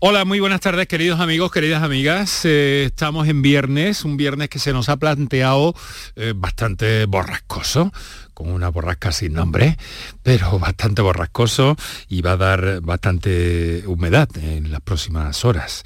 Hola, 0.00 0.24
muy 0.24 0.38
buenas 0.38 0.60
tardes 0.60 0.86
queridos 0.86 1.18
amigos, 1.18 1.50
queridas 1.50 1.82
amigas. 1.82 2.44
Eh, 2.44 2.84
estamos 2.86 3.26
en 3.26 3.42
viernes, 3.42 4.04
un 4.04 4.16
viernes 4.16 4.48
que 4.48 4.60
se 4.60 4.72
nos 4.72 4.88
ha 4.88 4.96
planteado 4.96 5.74
eh, 6.14 6.34
bastante 6.36 7.04
borrascoso, 7.06 7.92
con 8.38 8.52
una 8.52 8.68
borrasca 8.68 9.10
sin 9.10 9.32
nombre, 9.32 9.76
pero 10.22 10.58
bastante 10.60 11.02
borrascoso 11.02 11.76
y 12.08 12.22
va 12.22 12.32
a 12.32 12.36
dar 12.36 12.80
bastante 12.82 13.82
humedad 13.84 14.28
en 14.36 14.70
las 14.70 14.80
próximas 14.80 15.44
horas, 15.44 15.82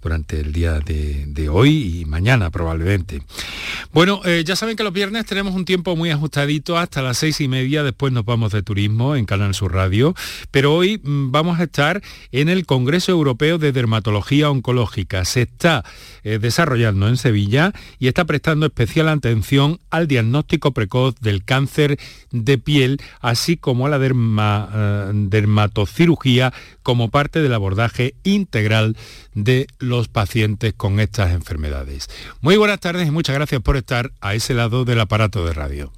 durante 0.00 0.38
el 0.38 0.52
día 0.52 0.78
de, 0.78 1.48
hoy 1.48 2.00
y 2.00 2.04
mañana 2.04 2.50
probablemente. 2.50 3.22
Bueno, 3.92 4.20
eh, 4.24 4.44
ya 4.46 4.54
saben 4.54 4.76
que 4.76 4.84
los 4.84 4.92
viernes 4.92 5.26
tenemos 5.26 5.54
un 5.56 5.64
tiempo 5.64 5.96
muy 5.96 6.10
ajustadito 6.10 6.78
hasta 6.78 7.02
las 7.02 7.18
seis 7.18 7.40
y 7.40 7.48
media, 7.48 7.82
después 7.82 8.12
nos 8.12 8.24
vamos 8.24 8.52
de 8.52 8.62
turismo 8.62 9.16
en 9.16 9.26
Canal 9.26 9.52
Sur 9.54 9.74
Radio, 9.74 10.14
pero 10.52 10.74
hoy 10.74 11.00
mm, 11.02 11.32
vamos 11.32 11.58
a 11.58 11.64
estar 11.64 12.02
en 12.30 12.48
el 12.48 12.66
Congreso 12.66 13.10
Europeo 13.10 13.58
de 13.58 13.72
Dermatología 13.72 14.48
Oncológica. 14.48 15.24
Se 15.24 15.42
está 15.42 15.84
eh, 16.22 16.38
desarrollando 16.38 17.08
en 17.08 17.16
Sevilla 17.16 17.72
y 17.98 18.06
está 18.06 18.24
prestando 18.24 18.66
especial 18.66 19.08
atención 19.08 19.80
al 19.90 20.06
diagnóstico 20.06 20.72
precoz 20.72 21.16
del 21.20 21.44
cáncer 21.44 21.95
de 22.30 22.58
piel, 22.58 22.98
así 23.20 23.56
como 23.56 23.86
a 23.86 23.90
la 23.90 23.98
eh, 24.04 25.10
dermatocirugía 25.14 26.52
como 26.82 27.10
parte 27.10 27.42
del 27.42 27.54
abordaje 27.54 28.14
integral 28.24 28.96
de 29.34 29.66
los 29.78 30.08
pacientes 30.08 30.72
con 30.74 31.00
estas 31.00 31.32
enfermedades. 31.32 32.08
Muy 32.40 32.56
buenas 32.56 32.80
tardes 32.80 33.08
y 33.08 33.10
muchas 33.10 33.34
gracias 33.34 33.60
por 33.62 33.76
estar 33.76 34.12
a 34.20 34.34
ese 34.34 34.54
lado 34.54 34.84
del 34.84 35.00
aparato 35.00 35.44
de 35.44 35.52
radio. 35.52 35.92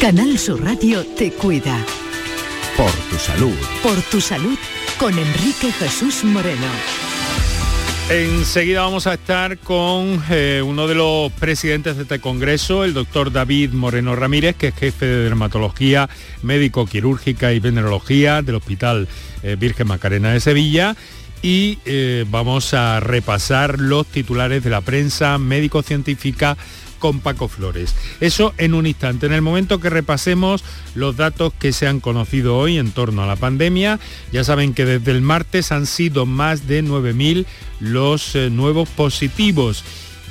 Canal 0.00 0.38
Sur 0.38 0.62
Radio 0.62 1.04
te 1.16 1.32
cuida. 1.32 1.78
Por 2.76 2.90
tu 3.08 3.16
salud. 3.16 3.54
Por 3.82 4.02
tu 4.02 4.20
salud 4.20 4.58
con 4.98 5.18
Enrique 5.18 5.72
Jesús 5.72 6.24
Moreno. 6.24 7.13
Enseguida 8.10 8.82
vamos 8.82 9.06
a 9.06 9.14
estar 9.14 9.56
con 9.56 10.22
eh, 10.28 10.60
uno 10.62 10.86
de 10.86 10.94
los 10.94 11.32
presidentes 11.32 11.96
de 11.96 12.02
este 12.02 12.20
Congreso, 12.20 12.84
el 12.84 12.92
doctor 12.92 13.32
David 13.32 13.72
Moreno 13.72 14.14
Ramírez, 14.14 14.56
que 14.56 14.68
es 14.68 14.74
jefe 14.74 15.06
de 15.06 15.24
dermatología 15.24 16.10
médico-quirúrgica 16.42 17.54
y 17.54 17.60
venerología 17.60 18.42
del 18.42 18.56
Hospital 18.56 19.08
eh, 19.42 19.56
Virgen 19.58 19.86
Macarena 19.86 20.32
de 20.32 20.40
Sevilla. 20.40 20.96
Y 21.40 21.78
eh, 21.86 22.26
vamos 22.28 22.74
a 22.74 23.00
repasar 23.00 23.80
los 23.80 24.06
titulares 24.06 24.62
de 24.62 24.70
la 24.70 24.82
prensa 24.82 25.38
médico-científica 25.38 26.58
con 27.04 27.20
Paco 27.20 27.48
Flores. 27.48 27.94
Eso 28.22 28.54
en 28.56 28.72
un 28.72 28.86
instante. 28.86 29.26
En 29.26 29.34
el 29.34 29.42
momento 29.42 29.78
que 29.78 29.90
repasemos 29.90 30.64
los 30.94 31.18
datos 31.18 31.52
que 31.52 31.74
se 31.74 31.86
han 31.86 32.00
conocido 32.00 32.56
hoy 32.56 32.78
en 32.78 32.92
torno 32.92 33.22
a 33.22 33.26
la 33.26 33.36
pandemia, 33.36 34.00
ya 34.32 34.42
saben 34.42 34.72
que 34.72 34.86
desde 34.86 35.10
el 35.10 35.20
martes 35.20 35.70
han 35.70 35.84
sido 35.84 36.24
más 36.24 36.66
de 36.66 36.82
9.000 36.82 37.44
los 37.78 38.34
eh, 38.34 38.48
nuevos 38.48 38.88
positivos. 38.88 39.84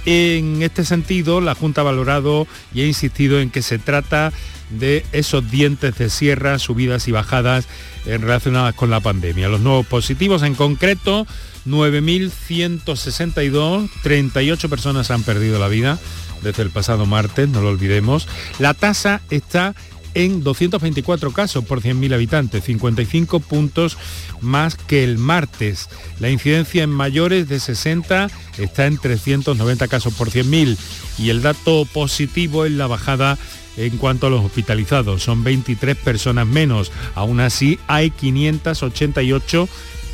En 0.07 0.63
este 0.63 0.83
sentido, 0.83 1.41
la 1.41 1.53
Junta 1.53 1.81
ha 1.81 1.83
valorado 1.83 2.47
y 2.73 2.81
ha 2.81 2.87
insistido 2.87 3.39
en 3.39 3.51
que 3.51 3.61
se 3.61 3.77
trata 3.77 4.33
de 4.71 5.05
esos 5.11 5.51
dientes 5.51 5.95
de 5.99 6.09
sierra, 6.09 6.57
subidas 6.57 7.07
y 7.07 7.11
bajadas 7.11 7.67
eh, 8.07 8.17
relacionadas 8.17 8.73
con 8.73 8.89
la 8.89 8.99
pandemia. 8.99 9.47
Los 9.47 9.61
nuevos 9.61 9.85
positivos 9.85 10.41
en 10.41 10.55
concreto, 10.55 11.27
9.162, 11.67 13.91
38 14.01 14.69
personas 14.69 15.11
han 15.11 15.21
perdido 15.21 15.59
la 15.59 15.67
vida 15.67 15.99
desde 16.43 16.63
el 16.63 16.69
pasado 16.69 17.05
martes, 17.05 17.49
no 17.49 17.61
lo 17.61 17.69
olvidemos. 17.69 18.27
La 18.59 18.73
tasa 18.73 19.21
está 19.29 19.73
en 20.13 20.43
224 20.43 21.31
casos 21.31 21.65
por 21.65 21.81
100.000 21.81 22.13
habitantes, 22.13 22.63
55 22.63 23.39
puntos 23.39 23.97
más 24.41 24.75
que 24.75 25.03
el 25.03 25.17
martes. 25.17 25.89
La 26.19 26.29
incidencia 26.29 26.83
en 26.83 26.91
mayores 26.91 27.49
de 27.49 27.59
60 27.59 28.29
está 28.57 28.85
en 28.85 28.97
390 28.97 29.87
casos 29.87 30.13
por 30.13 30.29
100.000 30.29 30.77
y 31.17 31.29
el 31.29 31.41
dato 31.41 31.87
positivo 31.91 32.65
es 32.65 32.71
la 32.71 32.87
bajada 32.87 33.37
en 33.77 33.97
cuanto 33.97 34.27
a 34.27 34.29
los 34.29 34.45
hospitalizados. 34.45 35.23
Son 35.23 35.43
23 35.43 35.95
personas 35.97 36.45
menos. 36.45 36.91
Aún 37.15 37.39
así 37.39 37.79
hay 37.87 38.11
588 38.11 39.67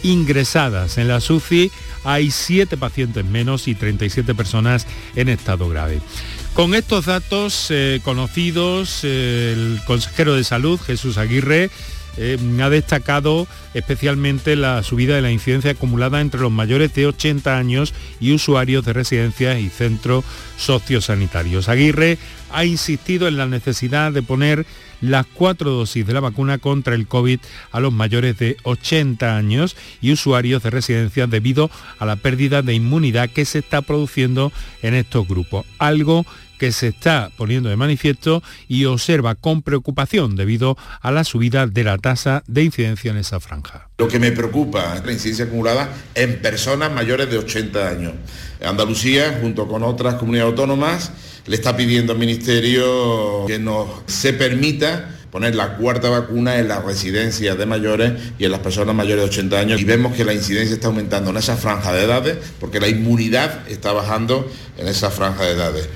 ingresadas. 0.03 0.97
En 0.97 1.07
la 1.07 1.21
SUCI 1.21 1.71
hay 2.03 2.31
7 2.31 2.77
pacientes 2.77 3.25
menos 3.25 3.67
y 3.67 3.75
37 3.75 4.35
personas 4.35 4.87
en 5.15 5.29
estado 5.29 5.69
grave. 5.69 5.99
Con 6.53 6.75
estos 6.75 7.05
datos 7.05 7.67
eh, 7.69 8.01
conocidos, 8.03 9.01
eh, 9.03 9.53
el 9.55 9.79
consejero 9.85 10.35
de 10.35 10.43
salud, 10.43 10.79
Jesús 10.79 11.17
Aguirre, 11.17 11.69
eh, 12.17 12.37
ha 12.61 12.69
destacado 12.69 13.47
especialmente 13.73 14.55
la 14.55 14.83
subida 14.83 15.15
de 15.15 15.21
la 15.21 15.31
incidencia 15.31 15.71
acumulada 15.71 16.19
entre 16.19 16.41
los 16.41 16.51
mayores 16.51 16.93
de 16.93 17.07
80 17.07 17.57
años 17.57 17.93
y 18.19 18.33
usuarios 18.33 18.83
de 18.83 18.93
residencias 18.93 19.59
y 19.59 19.69
centros 19.69 20.25
sociosanitarios. 20.59 21.69
Aguirre 21.69 22.17
ha 22.51 22.65
insistido 22.65 23.27
en 23.27 23.37
la 23.37 23.47
necesidad 23.47 24.11
de 24.11 24.21
poner 24.21 24.65
las 25.01 25.25
cuatro 25.25 25.71
dosis 25.71 26.05
de 26.05 26.13
la 26.13 26.19
vacuna 26.19 26.57
contra 26.57 26.93
el 26.93 27.07
COVID 27.07 27.39
a 27.71 27.79
los 27.79 27.93
mayores 27.93 28.37
de 28.37 28.57
80 28.63 29.37
años 29.37 29.77
y 30.01 30.11
usuarios 30.11 30.61
de 30.61 30.69
residencias 30.69 31.29
debido 31.29 31.71
a 31.97 32.05
la 32.05 32.17
pérdida 32.17 32.61
de 32.61 32.73
inmunidad 32.73 33.29
que 33.29 33.45
se 33.45 33.59
está 33.59 33.81
produciendo 33.81 34.51
en 34.81 34.93
estos 34.93 35.27
grupos. 35.27 35.65
Algo 35.77 36.25
que 36.59 36.71
se 36.73 36.89
está 36.89 37.31
poniendo 37.37 37.69
de 37.69 37.77
manifiesto 37.77 38.43
y 38.67 38.85
observa 38.85 39.33
con 39.33 39.61
preocupación 39.63 40.35
debido 40.35 40.77
a 41.01 41.09
la 41.09 41.23
subida 41.23 41.65
de 41.65 41.83
la 41.85 41.97
tasa 41.97 42.43
de 42.47 42.63
incidencia 42.63 43.09
en 43.11 43.17
esa 43.17 43.39
franja. 43.39 43.89
Lo 43.97 44.09
que 44.09 44.19
me 44.19 44.31
preocupa 44.31 44.95
es 44.97 45.05
la 45.05 45.13
incidencia 45.13 45.45
acumulada 45.45 45.89
en 46.13 46.41
personas 46.41 46.91
mayores 46.91 47.31
de 47.31 47.37
80 47.37 47.87
años. 47.87 48.13
Andalucía, 48.61 49.39
junto 49.41 49.67
con 49.67 49.83
otras 49.83 50.15
comunidades 50.15 50.51
autónomas, 50.51 51.11
le 51.45 51.55
está 51.55 51.75
pidiendo 51.77 52.13
al 52.13 52.19
Ministerio 52.19 53.45
que 53.47 53.59
nos 53.59 53.87
se 54.07 54.33
permita 54.33 55.15
poner 55.31 55.55
la 55.55 55.77
cuarta 55.77 56.09
vacuna 56.09 56.57
en 56.57 56.67
las 56.67 56.83
residencias 56.83 57.57
de 57.57 57.65
mayores 57.65 58.13
y 58.37 58.45
en 58.45 58.51
las 58.51 58.59
personas 58.61 58.95
mayores 58.95 59.23
de 59.23 59.29
80 59.29 59.59
años 59.59 59.81
y 59.81 59.83
vemos 59.83 60.15
que 60.15 60.25
la 60.25 60.33
incidencia 60.33 60.73
está 60.73 60.87
aumentando 60.87 61.29
en 61.29 61.37
esa 61.37 61.55
franja 61.55 61.93
de 61.93 62.03
edades 62.03 62.37
porque 62.59 62.79
la 62.79 62.87
inmunidad 62.87 63.67
está 63.69 63.93
bajando 63.93 64.49
en 64.77 64.87
esa 64.87 65.11
franja 65.11 65.45
de 65.45 65.51
edades. 65.51 65.89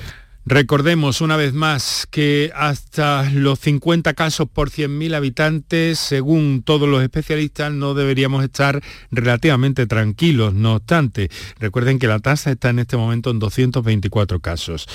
Recordemos 0.46 1.22
una 1.22 1.38
vez 1.38 1.54
más 1.54 2.06
que 2.10 2.52
hasta 2.54 3.30
los 3.30 3.58
50 3.60 4.12
casos 4.12 4.46
por 4.46 4.68
100.000 4.68 5.14
habitantes, 5.14 5.98
según 5.98 6.62
todos 6.62 6.86
los 6.86 7.02
especialistas, 7.02 7.72
no 7.72 7.94
deberíamos 7.94 8.44
estar 8.44 8.82
relativamente 9.10 9.86
tranquilos. 9.86 10.52
No 10.52 10.74
obstante, 10.74 11.30
recuerden 11.58 11.98
que 11.98 12.08
la 12.08 12.18
tasa 12.18 12.50
está 12.50 12.68
en 12.68 12.80
este 12.80 12.98
momento 12.98 13.30
en 13.30 13.38
224 13.38 14.40
casos. 14.40 14.86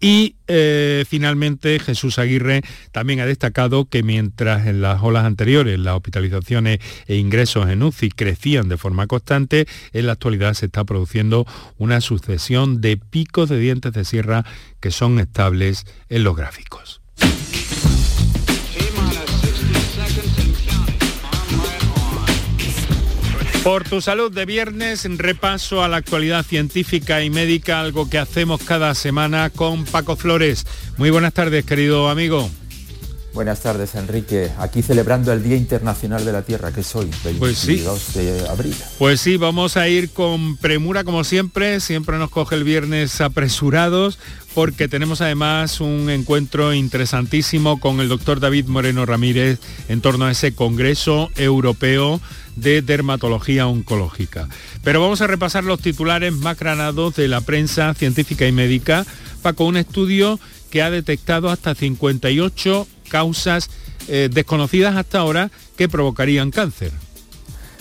Y 0.00 0.36
eh, 0.48 1.04
finalmente 1.06 1.78
Jesús 1.80 2.18
Aguirre 2.18 2.62
también 2.90 3.20
ha 3.20 3.26
destacado 3.26 3.84
que 3.84 4.02
mientras 4.02 4.66
en 4.66 4.80
las 4.80 5.02
olas 5.02 5.26
anteriores 5.26 5.78
las 5.78 5.96
hospitalizaciones 5.96 6.78
e 7.06 7.16
ingresos 7.16 7.68
en 7.68 7.82
UCI 7.82 8.10
crecían 8.10 8.70
de 8.70 8.78
forma 8.78 9.06
constante, 9.06 9.66
en 9.92 10.06
la 10.06 10.12
actualidad 10.12 10.54
se 10.54 10.66
está 10.66 10.84
produciendo 10.84 11.46
una 11.76 12.00
sucesión 12.00 12.80
de 12.80 12.96
picos 12.96 13.50
de 13.50 13.58
dientes 13.58 13.92
de 13.92 14.04
sierra 14.06 14.46
que 14.80 14.93
son 14.94 15.18
estables 15.18 15.84
en 16.08 16.24
los 16.24 16.36
gráficos. 16.36 17.00
Por 23.64 23.84
tu 23.84 24.02
salud 24.02 24.30
de 24.30 24.44
viernes, 24.44 25.06
repaso 25.16 25.82
a 25.82 25.88
la 25.88 25.96
actualidad 25.96 26.44
científica 26.44 27.22
y 27.22 27.30
médica, 27.30 27.80
algo 27.80 28.10
que 28.10 28.18
hacemos 28.18 28.62
cada 28.62 28.94
semana 28.94 29.48
con 29.48 29.86
Paco 29.86 30.16
Flores. 30.16 30.66
Muy 30.98 31.08
buenas 31.08 31.32
tardes, 31.32 31.64
querido 31.64 32.10
amigo. 32.10 32.50
Buenas 33.34 33.62
tardes, 33.62 33.96
Enrique. 33.96 34.52
Aquí 34.58 34.80
celebrando 34.80 35.32
el 35.32 35.42
Día 35.42 35.56
Internacional 35.56 36.24
de 36.24 36.30
la 36.30 36.42
Tierra, 36.42 36.70
que 36.70 36.82
es 36.82 36.94
hoy, 36.94 37.10
22 37.24 37.40
pues 37.40 38.14
de 38.14 38.48
abril. 38.48 38.76
Pues 38.96 39.20
sí, 39.20 39.36
vamos 39.38 39.76
a 39.76 39.88
ir 39.88 40.10
con 40.10 40.56
premura 40.56 41.02
como 41.02 41.24
siempre. 41.24 41.80
Siempre 41.80 42.16
nos 42.16 42.30
coge 42.30 42.54
el 42.54 42.62
viernes 42.62 43.20
apresurados 43.20 44.20
porque 44.54 44.86
tenemos 44.86 45.20
además 45.20 45.80
un 45.80 46.10
encuentro 46.10 46.72
interesantísimo 46.74 47.80
con 47.80 47.98
el 47.98 48.08
doctor 48.08 48.38
David 48.38 48.66
Moreno 48.66 49.04
Ramírez 49.04 49.58
en 49.88 50.00
torno 50.00 50.26
a 50.26 50.30
ese 50.30 50.54
Congreso 50.54 51.28
Europeo 51.34 52.20
de 52.54 52.82
Dermatología 52.82 53.66
Oncológica. 53.66 54.48
Pero 54.84 55.00
vamos 55.00 55.22
a 55.22 55.26
repasar 55.26 55.64
los 55.64 55.80
titulares 55.80 56.32
más 56.32 56.56
granados 56.56 57.16
de 57.16 57.26
la 57.26 57.40
prensa 57.40 57.94
científica 57.94 58.46
y 58.46 58.52
médica, 58.52 59.04
Paco, 59.42 59.64
un 59.64 59.76
estudio 59.76 60.38
que 60.70 60.82
ha 60.82 60.90
detectado 60.90 61.50
hasta 61.50 61.74
58 61.74 62.86
causas 63.14 63.70
eh, 64.08 64.28
desconocidas 64.28 64.96
hasta 64.96 65.20
ahora 65.20 65.48
que 65.76 65.88
provocarían 65.88 66.50
cáncer. 66.50 66.90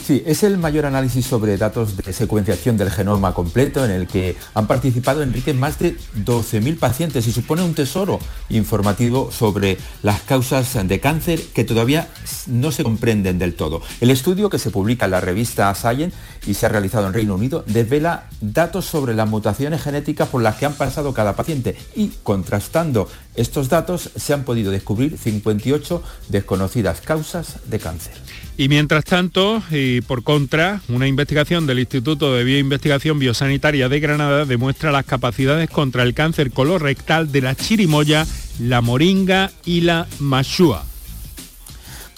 Sí, 0.05 0.21
es 0.25 0.43
el 0.43 0.57
mayor 0.57 0.85
análisis 0.85 1.25
sobre 1.25 1.57
datos 1.57 1.95
de 1.95 2.11
secuenciación 2.11 2.75
del 2.75 2.91
genoma 2.91 3.33
completo 3.33 3.85
en 3.85 3.91
el 3.91 4.05
que 4.05 4.35
han 4.53 4.67
participado, 4.67 5.23
Enrique, 5.23 5.53
más 5.53 5.79
de 5.79 5.95
12.000 6.25 6.77
pacientes 6.77 7.25
y 7.25 7.31
supone 7.31 7.63
un 7.63 7.73
tesoro 7.73 8.19
informativo 8.49 9.31
sobre 9.31 9.77
las 10.01 10.21
causas 10.21 10.77
de 10.85 10.99
cáncer 10.99 11.41
que 11.53 11.63
todavía 11.63 12.09
no 12.47 12.73
se 12.73 12.83
comprenden 12.83 13.39
del 13.39 13.55
todo. 13.55 13.81
El 14.01 14.11
estudio 14.11 14.49
que 14.49 14.59
se 14.59 14.71
publica 14.71 15.05
en 15.05 15.11
la 15.11 15.21
revista 15.21 15.73
Science 15.73 16.17
y 16.45 16.55
se 16.55 16.65
ha 16.65 16.69
realizado 16.69 17.07
en 17.07 17.13
Reino 17.13 17.35
Unido 17.35 17.63
desvela 17.65 18.27
datos 18.41 18.83
sobre 18.83 19.13
las 19.13 19.29
mutaciones 19.29 19.81
genéticas 19.81 20.27
por 20.27 20.41
las 20.41 20.57
que 20.57 20.65
han 20.65 20.73
pasado 20.73 21.13
cada 21.13 21.37
paciente 21.37 21.77
y 21.95 22.09
contrastando 22.23 23.07
estos 23.35 23.69
datos 23.69 24.09
se 24.15 24.33
han 24.33 24.43
podido 24.43 24.71
descubrir 24.71 25.17
58 25.17 26.03
desconocidas 26.29 27.01
causas 27.01 27.57
de 27.65 27.79
cáncer. 27.79 28.13
Y 28.57 28.69
mientras 28.69 29.03
tanto, 29.05 29.63
y 29.71 30.01
por 30.01 30.23
contra, 30.23 30.81
una 30.87 31.07
investigación 31.07 31.65
del 31.65 31.79
Instituto 31.79 32.33
de 32.33 32.43
Bioinvestigación 32.43 33.17
Biosanitaria 33.17 33.89
de 33.89 33.99
Granada 33.99 34.45
demuestra 34.45 34.91
las 34.91 35.05
capacidades 35.05 35.69
contra 35.69 36.03
el 36.03 36.13
cáncer 36.13 36.51
colorectal 36.51 37.31
de 37.31 37.41
la 37.41 37.55
chirimoya, 37.55 38.27
la 38.59 38.81
moringa 38.81 39.51
y 39.65 39.81
la 39.81 40.07
mashua. 40.19 40.85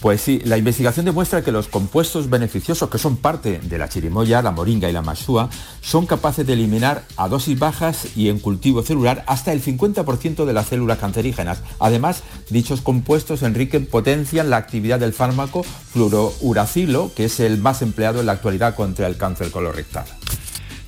Pues 0.05 0.21
sí, 0.21 0.39
la 0.45 0.59
investigación 0.59 1.07
demuestra 1.07 1.43
que 1.43 1.51
los 1.51 1.67
compuestos 1.67 2.29
beneficiosos 2.29 2.91
que 2.91 2.99
son 2.99 3.17
parte 3.17 3.57
de 3.57 3.77
la 3.79 3.89
chirimoya, 3.89 4.43
la 4.43 4.51
moringa 4.51 4.87
y 4.87 4.93
la 4.93 5.01
masúa 5.01 5.49
son 5.81 6.05
capaces 6.05 6.45
de 6.45 6.53
eliminar 6.53 7.05
a 7.17 7.27
dosis 7.27 7.57
bajas 7.57 8.15
y 8.15 8.29
en 8.29 8.37
cultivo 8.37 8.83
celular 8.83 9.23
hasta 9.25 9.51
el 9.51 9.63
50% 9.63 10.45
de 10.45 10.53
las 10.53 10.67
células 10.67 10.99
cancerígenas. 10.99 11.63
Además, 11.79 12.21
dichos 12.51 12.81
compuestos, 12.81 13.41
enriquen 13.41 13.87
potencian 13.87 14.51
la 14.51 14.57
actividad 14.57 14.99
del 14.99 15.11
fármaco 15.11 15.63
fluorouracilo, 15.63 17.11
que 17.15 17.25
es 17.25 17.39
el 17.39 17.57
más 17.57 17.81
empleado 17.81 18.19
en 18.19 18.27
la 18.27 18.33
actualidad 18.33 18.75
contra 18.75 19.07
el 19.07 19.17
cáncer 19.17 19.49
colorectal. 19.49 20.05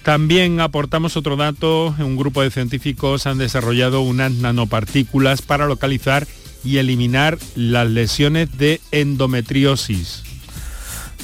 También 0.03 0.61
aportamos 0.61 1.17
otro 1.17 1.37
dato, 1.37 1.95
un 1.97 2.17
grupo 2.17 2.43
de 2.43 2.51
científicos 2.51 3.25
han 3.25 3.39
desarrollado 3.39 4.01
unas 4.01 4.31
nanopartículas 4.33 5.41
para 5.41 5.65
localizar 5.65 6.27
y 6.67 6.79
eliminar 6.79 7.37
las 7.55 7.89
lesiones 7.89 8.57
de 8.57 8.81
endometriosis. 8.91 10.26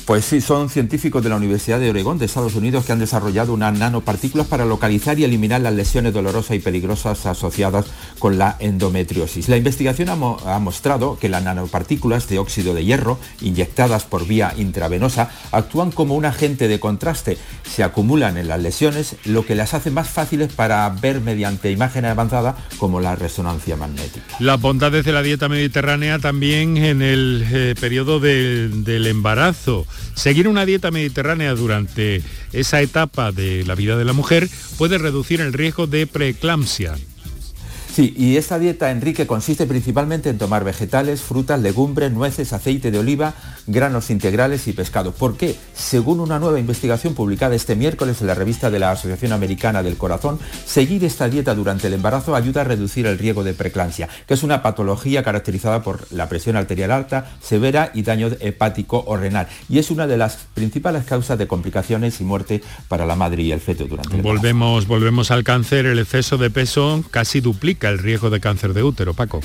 Pues 0.06 0.26
sí, 0.26 0.42
son 0.42 0.70
científicos 0.70 1.24
de 1.24 1.30
la 1.30 1.38
Universidad 1.38 1.80
de 1.80 1.90
Oregón 1.90 2.18
de 2.18 2.26
Estados 2.26 2.56
Unidos 2.56 2.84
que 2.84 2.92
han 2.92 3.00
desarrollado 3.00 3.54
unas 3.54 3.78
nanopartículas 3.80 4.48
para 4.48 4.66
localizar 4.66 5.18
y 5.18 5.24
eliminar 5.24 5.62
las 5.62 5.74
lesiones 5.74 6.14
dolorosas 6.14 6.58
y 6.58 6.60
peligrosas 6.60 7.26
asociadas 7.26 7.86
con 8.20 8.38
la 8.38 8.58
endometriosis. 8.60 9.48
La 9.48 9.56
investigación 9.56 10.10
ha, 10.10 10.60
mostrado 10.60 11.18
que 11.18 11.30
las 11.30 11.42
nanopartículas 11.42 12.28
de 12.28 12.38
óxido 12.38 12.74
de 12.74 12.84
hierro 12.84 13.18
inyectadas 13.40 14.04
por 14.04 14.28
vía 14.28 14.54
intravenosa 14.58 15.32
actúan 15.52 15.92
como 15.92 16.16
un 16.16 16.26
agente 16.26 16.68
de 16.68 16.82
contraste, 16.82 17.38
se 17.64 17.84
acumulan 17.84 18.38
en 18.38 18.50
las 18.50 18.62
lesiones, 18.62 19.16
lo 19.24 19.46
que 19.46 19.56
las 19.56 19.74
hace 19.74 19.90
más 19.90 20.10
fáciles 20.10 20.52
para 20.52 20.90
ver 20.90 21.22
mediante 21.22 21.72
imágenes 21.72 22.12
avanzadas 22.12 22.56
como 22.78 23.00
la 23.00 23.16
resonancia 23.16 23.78
magnética. 23.78 24.26
Las 24.40 24.60
bondades 24.60 25.06
de 25.06 25.14
la 25.14 25.22
dieta 25.22 25.48
mediterránea 25.48 26.20
también 26.20 26.76
en 26.76 27.02
el 27.02 27.46
eh, 27.50 27.76
periodo 27.80 28.20
del 28.20 29.08
embarazo. 29.08 29.86
Seguir 30.16 30.48
una 30.48 30.66
dieta 30.66 30.92
mediterránea 30.92 31.54
durante 31.56 32.22
esa 32.52 32.82
etapa 32.82 33.32
de 33.32 33.66
la 33.66 33.76
vida 33.76 33.98
de 33.98 34.06
la 34.06 34.14
mujer 34.14 34.50
puede 34.78 34.98
reducir 34.98 35.42
el 35.42 35.54
riesgo 35.54 35.88
de 35.88 36.08
preeclampsia. 36.08 36.96
Sí, 37.94 38.12
y 38.18 38.38
esta 38.38 38.58
dieta, 38.58 38.90
Enrique, 38.90 39.28
consiste 39.28 39.68
principalmente 39.68 40.32
en 40.32 40.40
tomar 40.40 40.64
vegetales, 40.64 41.22
frutas, 41.22 41.60
legumbres, 41.60 42.12
nueces, 42.12 42.52
aceite 42.52 42.90
de 42.90 42.98
oliva, 42.98 43.36
granos 43.68 44.10
integrales 44.10 44.68
y 44.68 44.74
pescado. 44.74 45.12
¿Por 45.12 45.38
qué? 45.38 45.56
Según 45.76 46.20
una 46.20 46.40
nueva 46.40 46.60
investigación 46.60 47.14
publicada 47.14 47.54
este 47.54 47.76
miércoles 47.76 48.20
en 48.20 48.26
la 48.26 48.34
revista 48.34 48.72
de 48.72 48.80
la 48.80 48.90
Asociación 48.90 49.32
Americana 49.32 49.84
del 49.84 49.96
Corazón, 49.96 50.40
seguir 50.66 51.06
esta 51.06 51.30
dieta 51.30 51.54
durante 51.54 51.86
el 51.86 51.94
embarazo 51.94 52.36
ayuda 52.36 52.62
a 52.62 52.64
reducir 52.64 53.06
el 53.06 53.20
riesgo 53.20 53.44
de 53.44 53.54
preeclampsia, 53.54 54.10
que 54.28 54.34
es 54.34 54.42
una 54.42 54.64
patología 54.64 55.22
caracterizada 55.22 55.84
por 55.84 56.12
la 56.12 56.28
presión 56.28 56.56
arterial 56.56 56.90
alta, 56.90 57.36
severa 57.44 57.92
y 57.94 58.02
daño 58.02 58.32
hepático 58.40 59.04
o 59.06 59.18
renal. 59.18 59.48
Y 59.70 59.78
es 59.78 59.92
una 59.92 60.08
de 60.08 60.18
las 60.18 60.48
principales 60.56 61.04
causas 61.04 61.38
de 61.38 61.46
complicaciones 61.46 62.20
y 62.22 62.24
muerte 62.24 62.64
para 62.88 63.06
la 63.06 63.16
madre 63.16 63.44
y 63.44 63.52
el 63.52 63.60
feto 63.60 63.86
durante 63.86 64.14
el 64.14 64.22
embarazo. 64.22 64.42
Volvemos, 64.42 64.88
volvemos 64.88 65.30
al 65.30 65.44
cáncer, 65.44 65.86
el 65.86 66.00
exceso 66.00 66.40
de 66.40 66.50
peso 66.50 67.04
casi 67.12 67.40
duplica 67.40 67.83
el 67.90 68.00
riesgo 68.00 68.30
de 68.30 68.40
cáncer 68.40 68.74
de 68.74 68.84
útero, 68.84 69.14
Paco. 69.14 69.42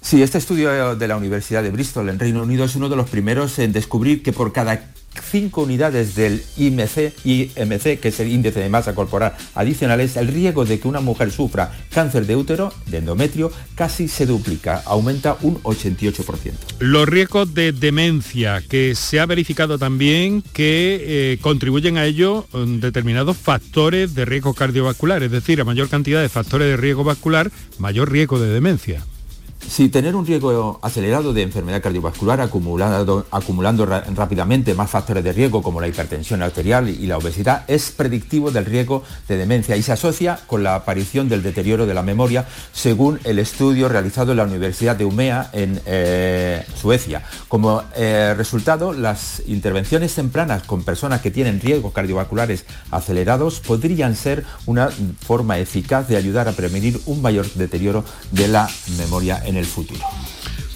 Sí, 0.00 0.22
este 0.22 0.38
estudio 0.38 0.96
de 0.96 1.08
la 1.08 1.16
Universidad 1.16 1.62
de 1.62 1.70
Bristol 1.70 2.08
en 2.08 2.18
Reino 2.18 2.42
Unido 2.42 2.64
es 2.64 2.76
uno 2.76 2.88
de 2.88 2.96
los 2.96 3.10
primeros 3.10 3.58
en 3.58 3.72
descubrir 3.72 4.22
que 4.22 4.32
por 4.32 4.52
cada 4.52 4.92
cinco 5.22 5.62
unidades 5.62 6.14
del 6.14 6.42
IMC, 6.56 7.12
IMC, 7.24 8.00
que 8.00 8.08
es 8.08 8.20
el 8.20 8.28
índice 8.28 8.60
de 8.60 8.68
masa 8.68 8.94
corporal 8.94 9.34
adicionales, 9.54 10.16
el 10.16 10.28
riesgo 10.28 10.64
de 10.64 10.78
que 10.78 10.88
una 10.88 11.00
mujer 11.00 11.30
sufra 11.30 11.72
cáncer 11.90 12.26
de 12.26 12.36
útero, 12.36 12.72
de 12.86 12.98
endometrio, 12.98 13.52
casi 13.74 14.08
se 14.08 14.26
duplica, 14.26 14.82
aumenta 14.84 15.36
un 15.42 15.62
88%. 15.62 16.52
Los 16.80 17.08
riesgos 17.08 17.54
de 17.54 17.72
demencia, 17.72 18.62
que 18.68 18.94
se 18.94 19.20
ha 19.20 19.26
verificado 19.26 19.78
también 19.78 20.42
que 20.52 21.32
eh, 21.32 21.38
contribuyen 21.40 21.98
a 21.98 22.04
ello 22.04 22.46
mm, 22.52 22.78
determinados 22.80 23.36
factores 23.36 24.14
de 24.14 24.24
riesgo 24.24 24.54
cardiovascular, 24.54 25.22
es 25.22 25.30
decir, 25.30 25.60
a 25.60 25.64
mayor 25.64 25.88
cantidad 25.88 26.20
de 26.20 26.28
factores 26.28 26.68
de 26.68 26.76
riesgo 26.76 27.04
vascular, 27.04 27.50
mayor 27.78 28.10
riesgo 28.10 28.38
de 28.38 28.52
demencia. 28.52 29.04
Si 29.68 29.90
tener 29.90 30.16
un 30.16 30.24
riesgo 30.24 30.78
acelerado 30.82 31.34
de 31.34 31.42
enfermedad 31.42 31.82
cardiovascular 31.82 32.40
acumulando, 32.40 33.26
acumulando 33.30 33.84
rápidamente 33.84 34.74
más 34.74 34.90
factores 34.90 35.22
de 35.22 35.32
riesgo 35.34 35.62
como 35.62 35.78
la 35.78 35.86
hipertensión 35.86 36.42
arterial 36.42 36.88
y 36.88 37.06
la 37.06 37.18
obesidad 37.18 37.64
es 37.68 37.90
predictivo 37.90 38.50
del 38.50 38.64
riesgo 38.64 39.02
de 39.28 39.36
demencia 39.36 39.76
y 39.76 39.82
se 39.82 39.92
asocia 39.92 40.40
con 40.46 40.62
la 40.62 40.74
aparición 40.74 41.28
del 41.28 41.42
deterioro 41.42 41.84
de 41.84 41.92
la 41.92 42.02
memoria 42.02 42.46
según 42.72 43.20
el 43.24 43.38
estudio 43.38 43.90
realizado 43.90 44.30
en 44.30 44.38
la 44.38 44.44
Universidad 44.44 44.96
de 44.96 45.04
Umea 45.04 45.50
en 45.52 45.80
eh, 45.84 46.64
Suecia. 46.74 47.22
Como 47.46 47.82
eh, 47.94 48.34
resultado, 48.36 48.94
las 48.94 49.42
intervenciones 49.46 50.14
tempranas 50.14 50.62
con 50.62 50.82
personas 50.82 51.20
que 51.20 51.30
tienen 51.30 51.60
riesgos 51.60 51.92
cardiovasculares 51.92 52.64
acelerados 52.90 53.60
podrían 53.60 54.16
ser 54.16 54.46
una 54.64 54.88
forma 54.88 55.58
eficaz 55.58 56.08
de 56.08 56.16
ayudar 56.16 56.48
a 56.48 56.52
prevenir 56.52 56.98
un 57.04 57.20
mayor 57.20 57.46
deterioro 57.52 58.02
de 58.32 58.48
la 58.48 58.68
memoria 58.96 59.42
en 59.44 59.57
el 59.58 59.66
futuro. 59.66 60.00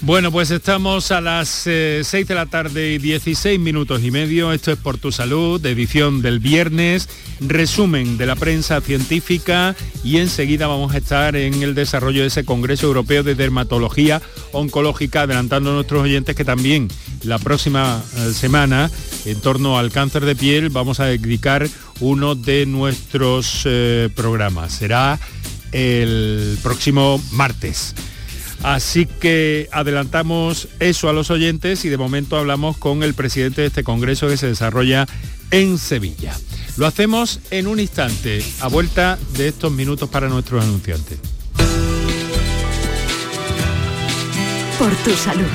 Bueno, 0.05 0.33
pues 0.33 0.51
estamos 0.51 1.11
a 1.11 1.21
las 1.21 1.47
6 1.47 1.67
eh, 2.13 2.25
de 2.27 2.35
la 2.35 2.45
tarde 2.45 2.91
y 2.91 2.97
16 2.97 3.57
minutos 3.57 4.03
y 4.03 4.11
medio. 4.11 4.51
Esto 4.51 4.73
es 4.73 4.77
Por 4.77 4.97
tu 4.97 5.13
Salud, 5.13 5.65
edición 5.65 6.21
del 6.21 6.39
viernes, 6.39 7.07
resumen 7.39 8.17
de 8.17 8.25
la 8.25 8.35
prensa 8.35 8.81
científica 8.81 9.77
y 10.03 10.17
enseguida 10.17 10.67
vamos 10.67 10.93
a 10.93 10.97
estar 10.97 11.37
en 11.37 11.63
el 11.63 11.73
desarrollo 11.73 12.19
de 12.19 12.27
ese 12.27 12.43
Congreso 12.43 12.87
Europeo 12.87 13.23
de 13.23 13.35
Dermatología 13.35 14.21
Oncológica, 14.51 15.21
adelantando 15.21 15.71
a 15.71 15.75
nuestros 15.75 16.03
oyentes 16.03 16.35
que 16.35 16.43
también 16.43 16.89
la 17.23 17.39
próxima 17.39 18.03
eh, 18.17 18.33
semana, 18.33 18.91
en 19.23 19.39
torno 19.39 19.79
al 19.79 19.89
cáncer 19.89 20.25
de 20.25 20.35
piel, 20.35 20.69
vamos 20.69 20.99
a 20.99 21.05
dedicar 21.05 21.69
uno 22.01 22.35
de 22.35 22.65
nuestros 22.65 23.61
eh, 23.63 24.09
programas. 24.13 24.73
Será 24.73 25.17
el 25.71 26.57
próximo 26.61 27.23
martes. 27.31 27.95
Así 28.63 29.05
que 29.05 29.67
adelantamos 29.71 30.69
eso 30.79 31.09
a 31.09 31.13
los 31.13 31.29
oyentes 31.29 31.83
y 31.85 31.89
de 31.89 31.97
momento 31.97 32.37
hablamos 32.37 32.77
con 32.77 33.03
el 33.03 33.13
presidente 33.13 33.61
de 33.61 33.67
este 33.67 33.83
congreso 33.83 34.27
que 34.27 34.37
se 34.37 34.47
desarrolla 34.47 35.05
en 35.51 35.77
Sevilla. 35.77 36.33
Lo 36.77 36.87
hacemos 36.87 37.39
en 37.51 37.67
un 37.67 37.79
instante, 37.79 38.43
a 38.61 38.67
vuelta 38.67 39.19
de 39.37 39.49
estos 39.49 39.71
minutos 39.71 40.09
para 40.09 40.29
nuestros 40.29 40.63
anunciantes. 40.63 41.19
Por 44.79 44.95
tu 45.03 45.11
salud. 45.11 45.45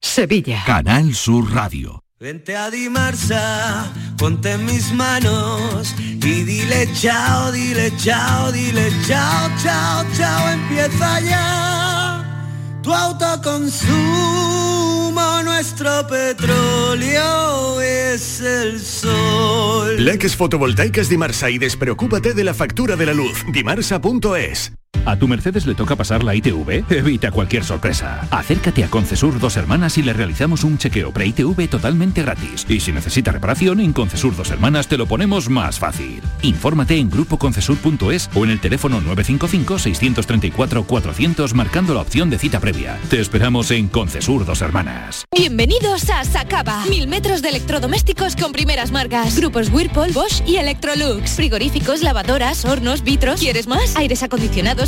Sevilla. 0.00 0.62
Canal 0.64 1.14
Sur 1.14 1.52
Radio. 1.52 2.02
Vente 2.18 2.56
a 2.56 2.70
Dimarsa, 2.70 3.92
ponte 4.18 4.58
mis 4.58 4.92
manos 4.92 5.94
y 5.98 6.42
dile 6.42 6.88
chao, 6.92 7.50
dile 7.52 7.90
chao, 7.96 8.52
dile 8.52 8.92
chao, 9.06 9.48
chao, 9.62 10.04
chao, 10.16 10.48
empieza 10.52 11.20
ya. 11.20 12.24
Tu 12.82 12.92
autoconsumo, 12.92 13.92
nuestro 15.44 16.06
petróleo 16.06 17.80
es 17.80 18.40
el 18.40 18.80
sol. 18.80 20.04
Leques 20.04 20.36
fotovoltaicas 20.36 21.08
Dimarsa 21.08 21.48
y 21.50 21.58
despreocúpate 21.58 22.34
de 22.34 22.44
la 22.44 22.52
factura 22.54 22.96
de 22.96 23.06
la 23.06 23.14
luz. 23.14 23.44
Dimarsa.es 23.52 24.77
¿A 25.04 25.16
tu 25.16 25.26
Mercedes 25.26 25.66
le 25.66 25.74
toca 25.74 25.96
pasar 25.96 26.22
la 26.22 26.34
ITV? 26.34 26.84
Evita 26.90 27.30
cualquier 27.30 27.64
sorpresa. 27.64 28.26
Acércate 28.30 28.84
a 28.84 28.88
Concesur 28.88 29.40
Dos 29.40 29.56
Hermanas 29.56 29.96
y 29.98 30.02
le 30.02 30.12
realizamos 30.12 30.64
un 30.64 30.78
chequeo 30.78 31.12
pre-ITV 31.12 31.68
totalmente 31.68 32.22
gratis. 32.22 32.66
Y 32.68 32.80
si 32.80 32.92
necesita 32.92 33.32
reparación, 33.32 33.80
en 33.80 33.92
Concesur 33.92 34.36
Dos 34.36 34.50
Hermanas 34.50 34.88
te 34.88 34.98
lo 34.98 35.06
ponemos 35.06 35.48
más 35.48 35.78
fácil. 35.78 36.20
Infórmate 36.42 36.96
en 36.96 37.10
grupoconcesur.es 37.10 38.30
o 38.34 38.44
en 38.44 38.50
el 38.50 38.60
teléfono 38.60 39.00
955-634-400 39.00 41.52
marcando 41.54 41.94
la 41.94 42.00
opción 42.00 42.30
de 42.30 42.38
cita 42.38 42.60
previa. 42.60 42.98
Te 43.08 43.20
esperamos 43.20 43.70
en 43.70 43.88
Concesur 43.88 44.44
Dos 44.44 44.60
Hermanas. 44.60 45.24
Bienvenidos 45.34 46.10
a 46.10 46.24
Sacaba. 46.24 46.84
Mil 46.86 47.08
metros 47.08 47.42
de 47.42 47.48
electrodomésticos 47.48 48.36
con 48.36 48.52
primeras 48.52 48.92
marcas. 48.92 49.36
Grupos 49.36 49.70
Whirlpool, 49.70 50.12
Bosch 50.12 50.42
y 50.46 50.56
Electrolux. 50.56 51.30
Frigoríficos, 51.30 52.02
lavadoras, 52.02 52.64
hornos, 52.64 53.02
vitros. 53.02 53.40
¿Quieres 53.40 53.66
más? 53.66 53.96
Aires 53.96 54.22
acondicionados, 54.22 54.87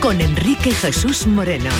con 0.00 0.20
Enrique 0.20 0.70
Jesús 0.72 1.26
Moreno. 1.26 1.70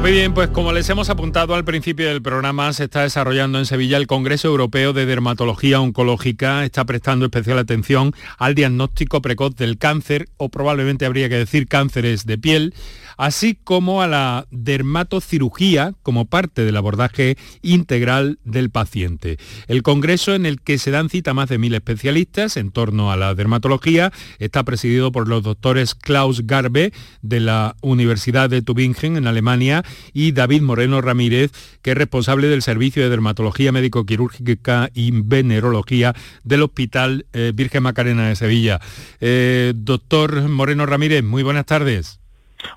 Muy 0.00 0.12
bien, 0.12 0.32
pues 0.32 0.48
como 0.48 0.72
les 0.72 0.88
hemos 0.88 1.10
apuntado 1.10 1.54
al 1.54 1.64
principio 1.64 2.08
del 2.08 2.22
programa, 2.22 2.72
se 2.72 2.84
está 2.84 3.02
desarrollando 3.02 3.58
en 3.58 3.66
Sevilla 3.66 3.96
el 3.96 4.06
Congreso 4.06 4.48
Europeo 4.48 4.92
de 4.92 5.06
Dermatología 5.06 5.80
Oncológica. 5.80 6.64
Está 6.64 6.84
prestando 6.86 7.26
especial 7.26 7.58
atención 7.58 8.14
al 8.38 8.54
diagnóstico 8.54 9.20
precoz 9.20 9.56
del 9.56 9.76
cáncer, 9.76 10.28
o 10.36 10.50
probablemente 10.50 11.04
habría 11.04 11.28
que 11.28 11.34
decir 11.34 11.66
cánceres 11.66 12.24
de 12.26 12.38
piel, 12.38 12.74
así 13.18 13.58
como 13.62 14.00
a 14.00 14.06
la 14.06 14.46
dermatocirugía 14.50 15.92
como 16.02 16.26
parte 16.26 16.64
del 16.64 16.76
abordaje 16.76 17.36
integral 17.60 18.38
del 18.44 18.70
paciente. 18.70 19.38
El 19.66 19.82
Congreso 19.82 20.34
en 20.34 20.46
el 20.46 20.62
que 20.62 20.78
se 20.78 20.92
dan 20.92 21.10
cita 21.10 21.34
más 21.34 21.48
de 21.48 21.58
mil 21.58 21.74
especialistas 21.74 22.56
en 22.56 22.70
torno 22.70 23.10
a 23.12 23.16
la 23.16 23.34
dermatología 23.34 24.12
está 24.38 24.62
presidido 24.62 25.12
por 25.12 25.28
los 25.28 25.42
doctores 25.42 25.96
Klaus 25.96 26.46
Garbe 26.46 26.92
de 27.20 27.40
la 27.40 27.74
Universidad 27.82 28.48
de 28.48 28.62
Tübingen 28.62 29.16
en 29.16 29.26
Alemania 29.26 29.84
y 30.12 30.32
David 30.32 30.62
Moreno 30.62 31.00
Ramírez, 31.00 31.52
que 31.82 31.92
es 31.92 31.96
responsable 31.96 32.48
del 32.48 32.62
Servicio 32.62 33.02
de 33.02 33.08
Dermatología 33.08 33.72
Médico-Quirúrgica 33.72 34.90
y 34.94 35.10
Venerología 35.12 36.14
del 36.44 36.62
Hospital 36.62 37.26
eh, 37.32 37.52
Virgen 37.54 37.82
Macarena 37.82 38.28
de 38.28 38.36
Sevilla. 38.36 38.80
Eh, 39.20 39.72
doctor 39.76 40.48
Moreno 40.48 40.86
Ramírez, 40.86 41.22
muy 41.24 41.42
buenas 41.42 41.66
tardes. 41.66 42.20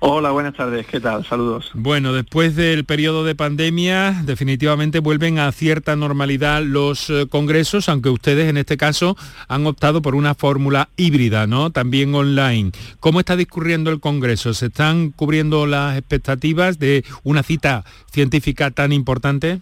Hola, 0.00 0.30
buenas 0.30 0.54
tardes, 0.54 0.86
¿qué 0.86 1.00
tal? 1.00 1.24
Saludos. 1.24 1.70
Bueno, 1.74 2.12
después 2.12 2.54
del 2.54 2.84
periodo 2.84 3.24
de 3.24 3.34
pandemia, 3.34 4.22
definitivamente 4.24 5.00
vuelven 5.00 5.38
a 5.38 5.50
cierta 5.50 5.96
normalidad 5.96 6.62
los 6.62 7.10
eh, 7.10 7.26
congresos, 7.28 7.88
aunque 7.88 8.08
ustedes 8.08 8.48
en 8.48 8.56
este 8.56 8.76
caso 8.76 9.16
han 9.48 9.66
optado 9.66 10.00
por 10.00 10.14
una 10.14 10.34
fórmula 10.34 10.88
híbrida, 10.96 11.46
¿no? 11.46 11.70
También 11.70 12.14
online. 12.14 12.70
¿Cómo 13.00 13.20
está 13.20 13.36
discurriendo 13.36 13.90
el 13.90 14.00
congreso? 14.00 14.54
¿Se 14.54 14.66
están 14.66 15.10
cubriendo 15.10 15.66
las 15.66 15.98
expectativas 15.98 16.78
de 16.78 17.04
una 17.24 17.42
cita 17.42 17.84
científica 18.12 18.70
tan 18.70 18.92
importante? 18.92 19.60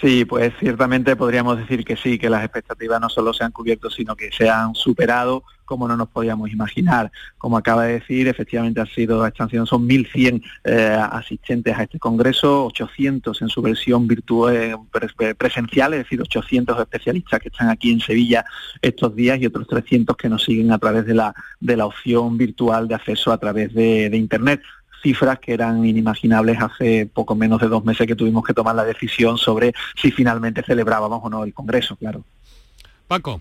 Sí, 0.00 0.24
pues 0.24 0.52
ciertamente 0.60 1.16
podríamos 1.16 1.58
decir 1.58 1.84
que 1.84 1.96
sí, 1.96 2.18
que 2.18 2.30
las 2.30 2.44
expectativas 2.44 3.00
no 3.00 3.08
solo 3.08 3.32
se 3.32 3.42
han 3.42 3.50
cubierto, 3.50 3.90
sino 3.90 4.14
que 4.14 4.30
se 4.30 4.48
han 4.48 4.74
superado 4.76 5.42
como 5.64 5.88
no 5.88 5.96
nos 5.96 6.08
podíamos 6.08 6.50
imaginar. 6.50 7.10
Como 7.36 7.58
acaba 7.58 7.84
de 7.84 7.94
decir, 7.94 8.28
efectivamente 8.28 8.80
ha 8.80 8.86
sido, 8.86 9.28
siendo, 9.48 9.66
son 9.66 9.86
1.100 9.88 10.42
eh, 10.64 10.98
asistentes 11.12 11.76
a 11.76 11.82
este 11.82 11.98
congreso, 11.98 12.66
800 12.66 13.42
en 13.42 13.48
su 13.48 13.60
versión 13.60 14.06
virtual 14.06 14.54
eh, 14.54 15.34
presencial, 15.36 15.92
es 15.94 16.04
decir, 16.04 16.22
800 16.22 16.78
especialistas 16.78 17.40
que 17.40 17.48
están 17.48 17.68
aquí 17.68 17.90
en 17.90 18.00
Sevilla 18.00 18.44
estos 18.80 19.14
días 19.14 19.40
y 19.40 19.46
otros 19.46 19.66
300 19.66 20.16
que 20.16 20.28
nos 20.28 20.44
siguen 20.44 20.72
a 20.72 20.78
través 20.78 21.04
de 21.06 21.14
la, 21.14 21.34
de 21.60 21.76
la 21.76 21.86
opción 21.86 22.38
virtual 22.38 22.88
de 22.88 22.94
acceso 22.94 23.30
a 23.32 23.38
través 23.38 23.74
de 23.74 24.10
Internet 24.14 24.62
cifras 25.02 25.38
que 25.38 25.54
eran 25.54 25.84
inimaginables 25.84 26.60
hace 26.60 27.06
poco 27.12 27.34
menos 27.34 27.60
de 27.60 27.68
dos 27.68 27.84
meses 27.84 28.06
que 28.06 28.16
tuvimos 28.16 28.44
que 28.44 28.54
tomar 28.54 28.74
la 28.74 28.84
decisión 28.84 29.38
sobre 29.38 29.72
si 30.00 30.10
finalmente 30.10 30.62
celebrábamos 30.62 31.20
o 31.22 31.30
no 31.30 31.44
el 31.44 31.54
Congreso, 31.54 31.96
claro. 31.96 32.24
Paco. 33.06 33.40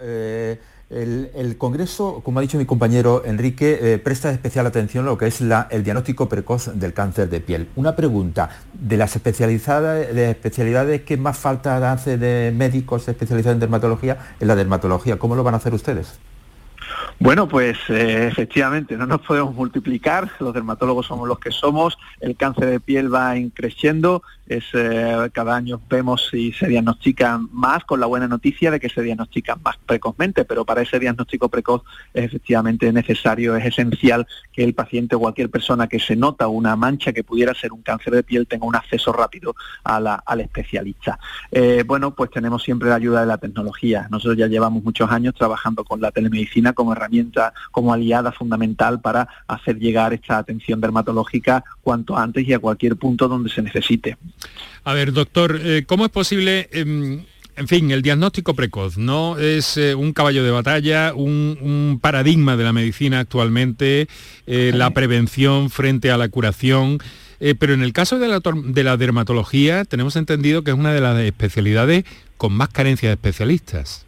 Eh, 0.00 0.58
el, 0.88 1.56
Congreso, 1.58 2.20
como 2.22 2.38
ha 2.38 2.42
dicho 2.42 2.58
mi 2.58 2.64
compañero 2.64 3.22
Enrique, 3.24 3.78
eh, 3.80 3.98
presta 3.98 4.30
especial 4.30 4.66
atención 4.66 5.04
a 5.04 5.10
lo 5.10 5.18
que 5.18 5.26
es 5.26 5.40
el 5.40 5.82
diagnóstico 5.82 6.28
precoz 6.28 6.70
del 6.74 6.92
cáncer 6.92 7.28
de 7.28 7.40
piel. 7.40 7.68
Una 7.74 7.96
pregunta, 7.96 8.50
de 8.72 8.96
las 8.96 9.16
especialidades, 9.16 10.14
de 10.14 10.30
especialidades 10.30 11.02
que 11.02 11.16
más 11.16 11.38
falta 11.38 11.92
hace 11.92 12.18
de 12.18 12.52
médicos 12.54 13.08
especializados 13.08 13.54
en 13.54 13.60
dermatología, 13.60 14.34
en 14.38 14.46
la 14.46 14.54
dermatología, 14.54 15.18
¿cómo 15.18 15.34
lo 15.34 15.42
van 15.42 15.54
a 15.54 15.56
hacer 15.56 15.74
ustedes? 15.74 16.20
Bueno, 17.18 17.48
pues 17.48 17.78
eh, 17.88 18.26
efectivamente, 18.26 18.96
no 18.96 19.06
nos 19.06 19.22
podemos 19.22 19.54
multiplicar, 19.54 20.30
los 20.38 20.52
dermatólogos 20.52 21.06
somos 21.06 21.26
los 21.26 21.38
que 21.38 21.50
somos, 21.50 21.96
el 22.20 22.36
cáncer 22.36 22.66
de 22.66 22.80
piel 22.80 23.12
va 23.12 23.34
creciendo, 23.54 24.22
es, 24.46 24.64
eh, 24.74 25.30
cada 25.32 25.56
año 25.56 25.80
vemos 25.88 26.28
si 26.30 26.52
se 26.52 26.68
diagnostican 26.68 27.48
más, 27.52 27.84
con 27.84 28.00
la 28.00 28.06
buena 28.06 28.28
noticia 28.28 28.70
de 28.70 28.80
que 28.80 28.88
se 28.88 29.02
diagnostican 29.02 29.60
más 29.62 29.76
precozmente, 29.84 30.44
pero 30.44 30.64
para 30.64 30.82
ese 30.82 30.98
diagnóstico 30.98 31.48
precoz 31.48 31.82
es 32.14 32.24
efectivamente 32.24 32.92
necesario, 32.92 33.56
es 33.56 33.64
esencial 33.64 34.26
que 34.52 34.64
el 34.64 34.74
paciente 34.74 35.16
o 35.16 35.20
cualquier 35.20 35.50
persona 35.50 35.86
que 35.86 35.98
se 35.98 36.16
nota 36.16 36.48
una 36.48 36.76
mancha 36.76 37.12
que 37.12 37.24
pudiera 37.24 37.54
ser 37.54 37.72
un 37.72 37.82
cáncer 37.82 38.14
de 38.14 38.22
piel 38.22 38.46
tenga 38.46 38.66
un 38.66 38.76
acceso 38.76 39.12
rápido 39.12 39.54
al 39.84 40.40
especialista. 40.40 41.18
Eh, 41.50 41.84
bueno, 41.86 42.14
pues 42.14 42.30
tenemos 42.30 42.62
siempre 42.62 42.88
la 42.88 42.96
ayuda 42.96 43.20
de 43.20 43.26
la 43.26 43.38
tecnología. 43.38 44.06
Nosotros 44.10 44.36
ya 44.36 44.46
llevamos 44.46 44.82
muchos 44.82 45.10
años 45.10 45.34
trabajando 45.34 45.84
con 45.84 46.00
la 46.00 46.10
telemedicina 46.10 46.72
como 46.72 46.92
herramienta, 46.92 47.52
como 47.70 47.92
aliada 47.92 48.32
fundamental 48.32 49.00
para 49.00 49.28
hacer 49.48 49.78
llegar 49.78 50.12
esta 50.12 50.38
atención 50.38 50.80
dermatológica 50.80 51.64
cuanto 51.82 52.16
antes 52.16 52.46
y 52.46 52.52
a 52.52 52.58
cualquier 52.58 52.96
punto 52.96 53.28
donde 53.28 53.50
se 53.50 53.62
necesite. 53.62 54.16
A 54.84 54.94
ver, 54.94 55.12
doctor, 55.12 55.60
eh, 55.62 55.84
¿cómo 55.86 56.04
es 56.04 56.10
posible... 56.10 56.68
Em, 56.72 57.24
en 57.56 57.68
fin, 57.68 57.90
el 57.90 58.02
diagnóstico 58.02 58.54
precoz 58.54 58.98
no 58.98 59.38
es 59.38 59.78
eh, 59.78 59.94
un 59.94 60.12
caballo 60.12 60.44
de 60.44 60.50
batalla, 60.50 61.14
un, 61.14 61.98
paradigma 62.02 62.54
de 62.54 62.64
la 62.64 62.74
medicina 62.74 63.20
actualmente, 63.20 64.08
eh, 64.46 64.72
la 64.74 64.90
prevención 64.90 65.70
frente 65.70 66.10
a 66.10 66.18
la 66.18 66.28
curación. 66.28 66.98
pero 67.58 67.72
en 67.72 67.82
el 67.82 67.94
caso 67.94 68.18
de 68.18 68.28
la, 68.28 68.40
de 68.40 68.84
la 68.84 68.98
dermatología 68.98 69.86
tenemos 69.86 70.16
entendido 70.16 70.64
que 70.64 70.70
es 70.70 70.76
una 70.76 70.92
de 70.92 71.00
las 71.00 71.18
especialidades 71.18 72.04
con 72.36 72.52
más 72.52 72.68
carencia 72.68 73.08
de 73.08 73.14
especialistas. 73.14 74.05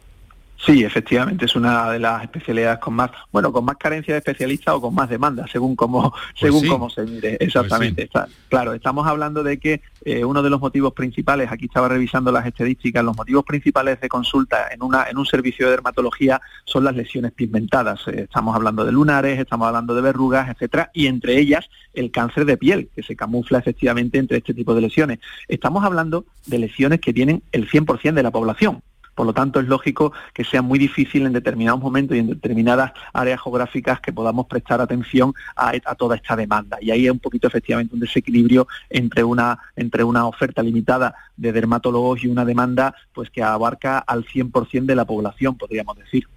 Sí, 0.66 0.82
efectivamente, 0.82 1.44
es 1.44 1.54
una 1.54 1.90
de 1.92 2.00
las 2.00 2.22
especialidades 2.24 2.80
con 2.80 2.92
más, 2.94 3.12
bueno, 3.30 3.52
con 3.52 3.64
más 3.64 3.76
carencia 3.76 4.14
de 4.14 4.18
especialistas 4.18 4.74
o 4.74 4.80
con 4.80 4.94
más 4.94 5.08
demanda, 5.08 5.46
según 5.46 5.76
cómo, 5.76 6.10
pues 6.10 6.22
según 6.34 6.66
cómo 6.66 6.90
se 6.90 7.02
mire. 7.02 7.36
Pues 7.36 7.48
Exactamente. 7.48 8.10
claro, 8.48 8.74
estamos 8.74 9.06
hablando 9.06 9.44
de 9.44 9.58
que 9.60 9.82
eh, 10.04 10.24
uno 10.24 10.42
de 10.42 10.50
los 10.50 10.60
motivos 10.60 10.92
principales, 10.94 11.52
aquí 11.52 11.66
estaba 11.66 11.88
revisando 11.88 12.32
las 12.32 12.44
estadísticas, 12.44 13.04
los 13.04 13.16
motivos 13.16 13.44
principales 13.44 14.00
de 14.00 14.08
consulta 14.08 14.68
en 14.72 14.82
una 14.82 15.08
en 15.08 15.16
un 15.16 15.26
servicio 15.26 15.66
de 15.66 15.72
dermatología 15.72 16.40
son 16.64 16.82
las 16.82 16.96
lesiones 16.96 17.32
pigmentadas. 17.32 18.00
Eh, 18.08 18.22
estamos 18.22 18.56
hablando 18.56 18.84
de 18.84 18.90
lunares, 18.90 19.38
estamos 19.38 19.68
hablando 19.68 19.94
de 19.94 20.02
verrugas, 20.02 20.48
etcétera, 20.50 20.90
y 20.92 21.06
entre 21.06 21.38
ellas 21.38 21.70
el 21.94 22.10
cáncer 22.10 22.44
de 22.46 22.56
piel, 22.56 22.90
que 22.94 23.04
se 23.04 23.14
camufla 23.14 23.60
efectivamente 23.60 24.18
entre 24.18 24.38
este 24.38 24.54
tipo 24.54 24.74
de 24.74 24.80
lesiones. 24.80 25.20
Estamos 25.46 25.84
hablando 25.84 26.24
de 26.46 26.58
lesiones 26.58 27.00
que 27.00 27.12
tienen 27.12 27.44
el 27.52 27.70
100% 27.70 28.14
de 28.14 28.22
la 28.24 28.32
población. 28.32 28.82
Por 29.18 29.26
lo 29.26 29.32
tanto, 29.32 29.58
es 29.58 29.66
lógico 29.66 30.12
que 30.32 30.44
sea 30.44 30.62
muy 30.62 30.78
difícil 30.78 31.26
en 31.26 31.32
determinados 31.32 31.80
momentos 31.80 32.16
y 32.16 32.20
en 32.20 32.28
determinadas 32.28 32.92
áreas 33.12 33.42
geográficas 33.42 33.98
que 34.00 34.12
podamos 34.12 34.46
prestar 34.46 34.80
atención 34.80 35.34
a, 35.56 35.72
toda 35.96 36.14
esta 36.14 36.36
demanda. 36.36 36.78
Y 36.80 36.92
ahí 36.92 37.06
es 37.06 37.10
un 37.10 37.18
poquito 37.18 37.48
efectivamente 37.48 37.94
un 37.94 38.00
desequilibrio 38.00 38.68
entre 38.88 39.24
una, 39.24 39.58
oferta 40.24 40.62
limitada 40.62 41.16
de 41.36 41.50
dermatólogos 41.50 42.22
y 42.22 42.28
una 42.28 42.44
demanda 42.44 42.94
pues 43.12 43.28
que 43.28 43.42
abarca 43.42 43.98
al 43.98 44.24
100% 44.24 44.84
de 44.86 44.94
la 44.94 45.04
población, 45.04 45.56
podríamos 45.56 45.98
decir. 45.98 46.28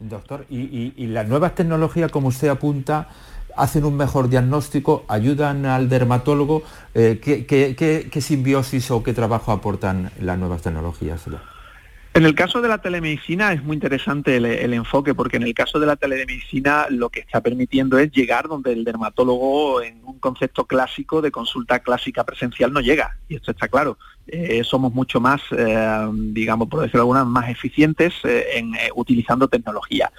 Doctor, 0.00 0.44
y 0.50 1.06
las 1.06 1.28
nuevas 1.28 1.54
tecnologías, 1.54 2.10
como 2.10 2.28
usted 2.28 2.48
apunta, 2.48 3.06
hacen 3.58 3.84
un 3.84 3.96
mejor 3.96 4.28
diagnóstico, 4.28 5.04
ayudan 5.08 5.66
al 5.66 5.88
dermatólogo. 5.88 6.62
Eh, 6.94 7.20
¿qué, 7.22 8.20
simbiosis 8.20 8.90
o 8.90 9.02
qué 9.02 9.12
trabajo 9.12 9.52
aportan 9.52 10.10
las 10.20 10.38
nuevas 10.38 10.62
tecnologías? 10.62 11.26
En 12.14 12.24
el 12.24 12.34
caso 12.34 12.60
de 12.60 12.68
la 12.68 12.78
telemedicina 12.78 13.52
es 13.52 13.62
muy 13.62 13.74
interesante 13.74 14.36
el, 14.36 14.72
enfoque 14.72 15.14
porque 15.14 15.36
en 15.36 15.44
el 15.44 15.54
caso 15.54 15.78
de 15.78 15.86
la 15.86 15.96
telemedicina 15.96 16.86
lo 16.90 17.10
que 17.10 17.20
está 17.20 17.40
permitiendo 17.40 17.98
es 17.98 18.10
llegar 18.10 18.48
donde 18.48 18.72
el 18.72 18.84
dermatólogo 18.84 19.82
en 19.82 20.00
un 20.04 20.18
concepto 20.18 20.64
clásico 20.64 21.20
de 21.20 21.30
consulta 21.30 21.80
clásica 21.80 22.24
presencial 22.24 22.72
no 22.72 22.80
llega. 22.80 23.18
Y 23.28 23.36
esto 23.36 23.50
está 23.50 23.68
claro. 23.68 23.98
Eh, 24.30 24.62
somos 24.62 24.92
mucho 24.92 25.20
más, 25.20 25.40
eh, 25.56 26.08
digamos, 26.12 26.68
por 26.68 26.80
decirlo 26.80 27.02
alguna, 27.02 27.24
más 27.24 27.48
eficientes 27.48 28.14
eh, 28.24 28.44
en 28.56 28.72
utilizando 28.94 29.48
tecnología. 29.48 30.12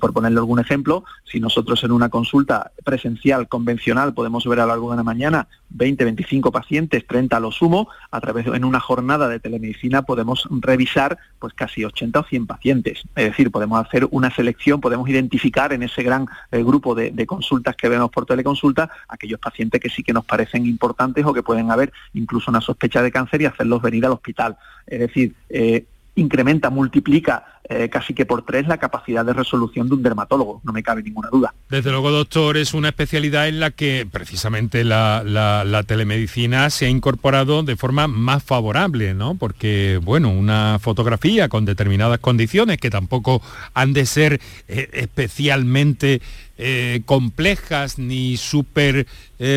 por 0.00 0.12
ponerle 0.12 0.38
algún 0.38 0.60
ejemplo, 0.60 1.04
si 1.24 1.40
nosotros 1.40 1.82
en 1.82 1.90
una 1.90 2.08
consulta 2.08 2.70
presencial 2.84 3.48
convencional 3.48 4.14
podemos 4.14 4.44
ver 4.46 4.60
a 4.60 4.62
lo 4.62 4.68
largo 4.68 4.88
de 4.88 4.94
una 4.94 5.02
mañana 5.02 5.48
20, 5.70 6.04
25 6.04 6.52
pacientes, 6.52 7.06
30 7.06 7.36
a 7.36 7.40
lo 7.40 7.50
sumo, 7.50 7.88
a 8.10 8.20
través 8.20 8.46
de 8.46 8.56
en 8.56 8.64
una 8.64 8.80
jornada 8.80 9.28
de 9.28 9.40
telemedicina 9.40 10.02
podemos 10.02 10.48
revisar 10.50 11.18
pues 11.38 11.52
casi 11.54 11.84
80 11.84 12.20
o 12.20 12.24
100 12.24 12.46
pacientes. 12.46 13.02
Es 13.16 13.24
decir, 13.24 13.50
podemos 13.50 13.84
hacer 13.84 14.06
una 14.10 14.30
selección, 14.30 14.80
podemos 14.80 15.08
identificar 15.08 15.72
en 15.72 15.82
ese 15.82 16.02
gran 16.02 16.26
grupo 16.50 16.94
de, 16.94 17.12
consultas 17.26 17.76
que 17.76 17.88
vemos 17.88 18.10
por 18.10 18.26
teleconsulta 18.26 18.90
aquellos 19.08 19.40
pacientes 19.40 19.80
que 19.80 19.88
sí 19.88 20.02
que 20.02 20.12
nos 20.12 20.24
parecen 20.24 20.66
importantes 20.66 21.24
o 21.24 21.32
que 21.32 21.42
pueden 21.42 21.70
haber 21.70 21.92
incluso 22.14 22.50
una 22.50 22.60
sospecha 22.60 23.02
de 23.02 23.10
cáncer 23.10 23.42
hacerlos 23.52 23.82
venir 23.82 24.06
al 24.06 24.12
hospital. 24.12 24.56
Es 24.86 25.00
decir, 25.00 25.34
eh, 25.48 25.84
incrementa, 26.14 26.70
multiplica 26.70 27.46
eh, 27.68 27.88
casi 27.88 28.12
que 28.12 28.26
por 28.26 28.44
tres 28.44 28.66
la 28.66 28.76
capacidad 28.76 29.24
de 29.24 29.32
resolución 29.32 29.88
de 29.88 29.94
un 29.94 30.02
dermatólogo, 30.02 30.60
no 30.64 30.72
me 30.72 30.82
cabe 30.82 31.02
ninguna 31.02 31.28
duda. 31.30 31.54
Desde 31.70 31.90
luego, 31.90 32.10
doctor, 32.10 32.56
es 32.56 32.74
una 32.74 32.88
especialidad 32.88 33.48
en 33.48 33.60
la 33.60 33.70
que 33.70 34.06
precisamente 34.10 34.84
la, 34.84 35.84
telemedicina 35.86 36.68
se 36.70 36.86
ha 36.86 36.88
incorporado 36.88 37.62
de 37.62 37.76
forma 37.76 38.08
más 38.08 38.42
favorable, 38.42 39.14
¿no? 39.14 39.36
Porque, 39.36 40.00
bueno, 40.02 40.30
una 40.30 40.78
fotografía 40.80 41.48
con 41.48 41.64
determinadas 41.64 42.18
condiciones 42.18 42.78
que 42.78 42.90
tampoco 42.90 43.40
han 43.74 43.92
de 43.92 44.06
ser 44.06 44.40
eh, 44.68 44.90
especialmente 44.92 46.20
complejas 47.06 47.98
ni 47.98 48.36
súper 48.36 49.08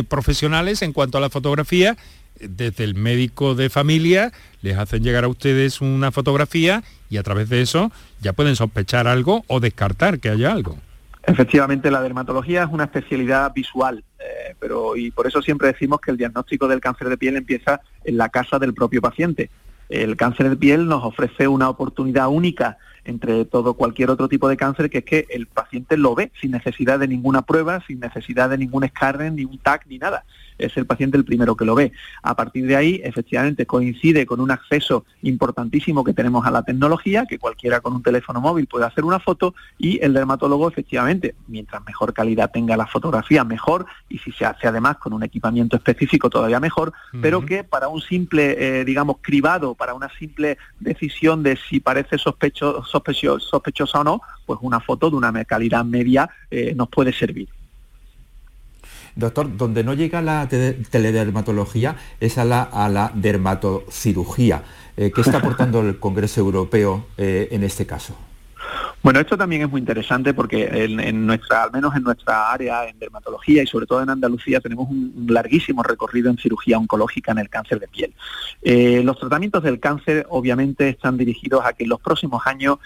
profesionales 0.08 0.82
en 0.82 0.92
cuanto 0.92 1.20
a 1.20 1.22
la 1.22 1.30
fotografía, 1.30 1.96
desde 2.40 2.84
el 2.84 2.96
médico 2.96 3.56
de 3.56 3.70
familia 3.70 4.32
les 4.62 4.78
hacen 4.78 5.04
llegar 5.04 5.24
a 5.24 5.28
ustedes 5.28 5.82
una 5.82 6.12
fotografía 6.12 6.84
y 7.10 7.18
a 7.18 7.24
través 7.24 7.50
de 7.50 7.62
eso 7.62 7.92
ya 8.22 8.34
pueden 8.34 8.56
sospechar 8.56 9.08
algo 9.08 9.44
o 9.48 9.60
descartar 9.60 10.20
que 10.20 10.30
haya 10.30 10.52
algo. 10.52 10.78
Efectivamente, 11.24 11.90
la 11.90 12.02
dermatología 12.02 12.64
es 12.64 12.70
una 12.72 12.84
especialidad 12.84 13.52
visual, 13.54 14.04
eh, 14.20 14.56
pero 14.60 14.96
y 14.96 15.10
por 15.10 15.26
eso 15.26 15.42
siempre 15.42 15.70
decimos 15.70 16.00
que 16.00 16.12
el 16.12 16.18
diagnóstico 16.18 16.68
del 16.68 16.82
cáncer 16.82 17.10
de 17.10 17.18
piel 17.18 17.36
empieza 17.36 17.82
en 18.04 18.18
la 18.18 18.30
casa 18.30 18.60
del 18.60 18.74
propio 18.74 19.02
paciente. 19.02 19.50
El 19.90 20.18
cáncer 20.18 20.50
de 20.50 20.56
piel 20.56 20.88
nos 20.88 21.04
ofrece 21.04 21.48
una 21.48 21.70
oportunidad 21.70 22.28
única 22.28 22.78
entre 23.06 23.46
todo 23.46 23.76
cualquier 23.76 24.10
otro 24.10 24.28
tipo 24.28 24.50
de 24.50 24.58
cáncer, 24.58 24.90
que 24.90 25.00
es 25.00 25.04
que 25.04 25.28
el 25.30 25.46
paciente 25.46 25.96
lo 25.96 26.16
ve 26.16 26.32
sin 26.42 26.52
necesidad 26.52 26.98
de 27.00 27.08
ninguna 27.08 27.44
prueba, 27.44 27.84
sin 27.86 28.00
necesidad 28.00 28.50
de 28.50 28.58
ningún 28.58 28.84
escáner, 28.84 29.32
ni 29.32 29.46
un 29.46 29.60
TAC, 29.60 29.86
ni 29.88 30.00
nada 30.00 30.26
es 30.58 30.76
el 30.78 30.86
paciente 30.86 31.18
el 31.18 31.26
primero 31.26 31.56
que 31.56 31.66
lo 31.66 31.76
ve. 31.76 31.92
A 32.22 32.36
partir 32.36 32.66
de 32.68 32.76
ahí, 32.76 33.02
efectivamente, 33.04 33.66
coincide 33.66 34.26
con 34.26 34.40
un 34.40 34.52
acceso 34.52 35.06
importantísimo 35.22 36.04
que 36.04 36.14
tenemos 36.14 36.46
a 36.46 36.52
la 36.52 36.64
tecnología, 36.64 37.26
que 37.26 37.40
cualquiera 37.40 37.82
con 37.82 37.94
un 37.94 38.04
teléfono 38.04 38.42
móvil 38.42 38.68
puede 38.68 38.86
hacer 38.86 39.04
una 39.04 39.20
foto 39.20 39.54
y 39.78 40.04
el 40.04 40.14
dermatólogo, 40.14 40.68
efectivamente, 40.68 41.36
mientras 41.48 41.86
mejor 41.86 42.14
calidad 42.14 42.52
tenga 42.52 42.78
la 42.78 42.88
fotografía, 42.88 43.44
mejor, 43.44 43.86
y 44.10 44.18
si 44.20 44.32
se 44.32 44.46
hace 44.46 44.68
además 44.68 44.98
con 44.98 45.14
un 45.14 45.24
equipamiento 45.24 45.76
específico, 45.76 46.30
todavía 46.30 46.60
mejor, 46.60 46.94
pero 47.22 47.46
que 47.46 47.64
para 47.64 47.88
un 47.88 48.02
simple, 48.02 48.56
eh, 48.80 48.86
digamos, 48.86 49.18
cribado, 49.22 49.76
para 49.76 49.94
una 49.94 50.10
simple 50.18 50.58
decisión 50.80 51.44
de 51.44 51.58
si 51.58 51.80
parece 51.80 52.18
sospecho, 52.18 52.84
sospechosa 52.84 54.00
o 54.00 54.04
no, 54.04 54.22
pues 54.46 54.60
una 54.62 54.80
foto 54.80 55.10
de 55.10 55.16
una 55.16 55.44
calidad 55.46 55.84
media 55.86 56.30
eh, 56.52 56.74
nos 56.76 56.90
puede 56.90 57.14
servir. 57.14 57.50
Doctor, 59.16 59.56
donde 59.56 59.84
no 59.84 59.94
llega 59.94 60.22
la 60.22 60.48
teledermatología 60.50 61.96
es 62.20 62.38
a 62.38 62.44
la, 62.44 63.12
dermatocirugía. 63.14 64.64
Eh, 64.98 65.12
¿Qué 65.14 65.22
está 65.22 65.38
aportando 65.38 65.80
el 65.82 66.00
Congreso 66.00 66.42
Europeo 66.42 67.06
eh, 67.18 67.48
en 67.52 67.64
este 67.64 67.86
caso? 67.86 68.16
Bueno, 69.02 69.20
esto 69.20 69.38
también 69.38 69.62
es 69.62 69.70
muy 69.70 69.80
interesante 69.80 70.34
porque 70.34 70.66
en, 70.66 71.28
nuestra, 71.28 71.64
al 71.64 71.72
menos 71.72 71.96
en 71.96 72.02
nuestra 72.02 72.52
área, 72.52 72.90
en 72.90 72.98
dermatología 72.98 73.62
y 73.62 73.68
sobre 73.68 73.86
todo 73.86 74.02
en 74.02 74.10
Andalucía, 74.10 74.60
tenemos 74.60 74.90
un 74.90 75.28
larguísimo 75.30 75.84
recorrido 75.84 76.32
en 76.32 76.38
cirugía 76.38 76.80
oncológica 76.80 77.32
en 77.32 77.38
el 77.38 77.50
cáncer 77.50 77.80
de 77.80 77.88
piel. 77.88 78.14
Eh, 78.64 79.04
los 79.04 79.20
tratamientos 79.20 79.62
del 79.62 79.80
cáncer 79.80 80.26
obviamente 80.30 80.90
están 80.90 81.18
dirigidos 81.18 81.64
a 81.64 81.74
que 81.74 81.84
en 81.84 81.90
los 81.90 82.02
próximos 82.02 82.48
años 82.48 82.80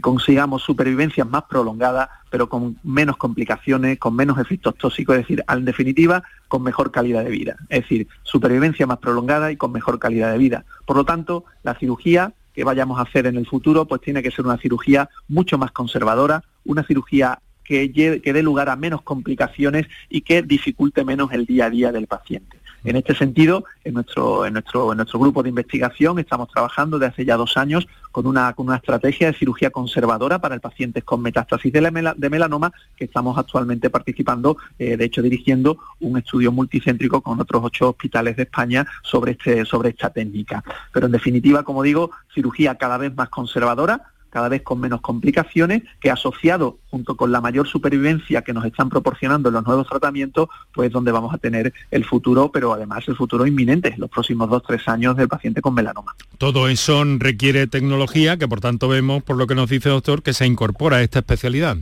consigamos 0.00 0.62
supervivencias 0.62 1.28
más 1.28 1.42
prolongadas, 1.42 2.08
pero 2.34 2.48
con 2.48 2.76
menos 2.82 3.16
complicaciones, 3.16 3.96
con 3.96 4.16
menos 4.16 4.40
efectos 4.40 4.74
tóxicos, 4.74 5.14
es 5.14 5.22
decir, 5.22 5.44
en 5.48 5.64
definitiva, 5.64 6.24
con 6.48 6.64
mejor 6.64 6.90
calidad 6.90 7.22
de 7.22 7.30
vida. 7.30 7.54
Es 7.68 7.82
decir, 7.82 8.08
supervivencia 8.24 8.88
más 8.88 8.98
prolongada 8.98 9.52
y 9.52 9.56
con 9.56 9.70
mejor 9.70 10.00
calidad 10.00 10.32
de 10.32 10.38
vida. 10.38 10.64
Por 10.84 10.96
lo 10.96 11.04
tanto, 11.04 11.44
la 11.62 11.78
cirugía 11.78 12.32
que 12.52 12.64
vayamos 12.64 12.98
a 12.98 13.02
hacer 13.02 13.28
en 13.28 13.36
el 13.36 13.46
futuro, 13.46 13.84
pues 13.84 14.00
tiene 14.00 14.20
que 14.20 14.32
ser 14.32 14.44
una 14.44 14.58
cirugía 14.58 15.08
mucho 15.28 15.58
más 15.58 15.70
conservadora, 15.70 16.42
una 16.64 16.82
cirugía 16.82 17.38
que, 17.62 17.92
que 17.92 18.32
dé 18.32 18.42
lugar 18.42 18.68
a 18.68 18.74
menos 18.74 19.02
complicaciones 19.02 19.86
y 20.08 20.22
que 20.22 20.42
dificulte 20.42 21.04
menos 21.04 21.30
el 21.30 21.46
día 21.46 21.66
a 21.66 21.70
día 21.70 21.92
del 21.92 22.08
paciente. 22.08 22.58
En 22.84 22.96
este 22.96 23.14
sentido, 23.14 23.64
en 23.82 23.94
nuestro, 23.94 24.44
en 24.44 24.52
nuestro, 24.52 24.92
en 24.92 24.98
nuestro 24.98 25.18
grupo 25.18 25.42
de 25.42 25.48
investigación 25.48 26.18
estamos 26.18 26.48
trabajando 26.48 26.98
desde 26.98 27.12
hace 27.12 27.24
ya 27.24 27.36
dos 27.36 27.56
años 27.56 27.88
con 28.12 28.26
una, 28.26 28.52
con 28.52 28.66
una 28.66 28.76
estrategia 28.76 29.26
de 29.26 29.38
cirugía 29.38 29.70
conservadora 29.70 30.38
para 30.38 30.54
el 30.54 30.60
pacientes 30.60 31.02
con 31.02 31.22
metástasis 31.22 31.72
de, 31.72 32.30
melanoma 32.30 32.72
que 32.94 33.06
estamos 33.06 33.38
actualmente 33.38 33.88
participando, 33.88 34.58
eh, 34.78 34.98
de 34.98 35.04
hecho 35.04 35.22
dirigiendo 35.22 35.78
un 36.00 36.18
estudio 36.18 36.52
multicéntrico 36.52 37.22
con 37.22 37.40
otros 37.40 37.62
ocho 37.64 37.88
hospitales 37.88 38.36
de 38.36 38.42
España 38.44 38.86
sobre, 39.02 39.32
este, 39.32 39.64
sobre 39.64 39.88
esta 39.88 40.10
técnica. 40.10 40.62
Pero 40.92 41.06
en 41.06 41.12
definitiva, 41.12 41.62
como 41.62 41.82
digo, 41.82 42.10
cirugía 42.34 42.74
cada 42.76 42.98
vez 42.98 43.14
más 43.16 43.30
conservadora, 43.30 44.13
cada 44.34 44.48
vez 44.48 44.62
con 44.62 44.80
menos 44.80 45.00
complicaciones, 45.00 45.84
que 46.00 46.10
asociado 46.10 46.78
junto 46.90 47.16
con 47.16 47.30
la 47.30 47.40
mayor 47.40 47.68
supervivencia 47.68 48.42
que 48.42 48.52
nos 48.52 48.64
están 48.64 48.88
proporcionando 48.88 49.48
los 49.52 49.64
nuevos 49.64 49.86
tratamientos, 49.86 50.48
pues 50.74 50.90
donde 50.90 51.12
vamos 51.12 51.32
a 51.32 51.38
tener 51.38 51.72
el 51.92 52.04
futuro, 52.04 52.50
pero 52.50 52.72
además 52.72 53.06
el 53.06 53.14
futuro 53.14 53.46
inminente, 53.46 53.94
los 53.96 54.10
próximos 54.10 54.50
dos, 54.50 54.64
tres 54.66 54.88
años 54.88 55.16
del 55.16 55.28
paciente 55.28 55.60
con 55.60 55.72
melanoma. 55.72 56.16
Todo 56.36 56.66
eso 56.66 57.04
requiere 57.18 57.68
tecnología, 57.68 58.36
que 58.36 58.48
por 58.48 58.60
tanto 58.60 58.88
vemos, 58.88 59.22
por 59.22 59.36
lo 59.36 59.46
que 59.46 59.54
nos 59.54 59.70
dice 59.70 59.88
el 59.88 59.94
doctor, 59.94 60.24
que 60.24 60.32
se 60.32 60.46
incorpora 60.46 60.96
a 60.96 61.02
esta 61.02 61.20
especialidad. 61.20 61.76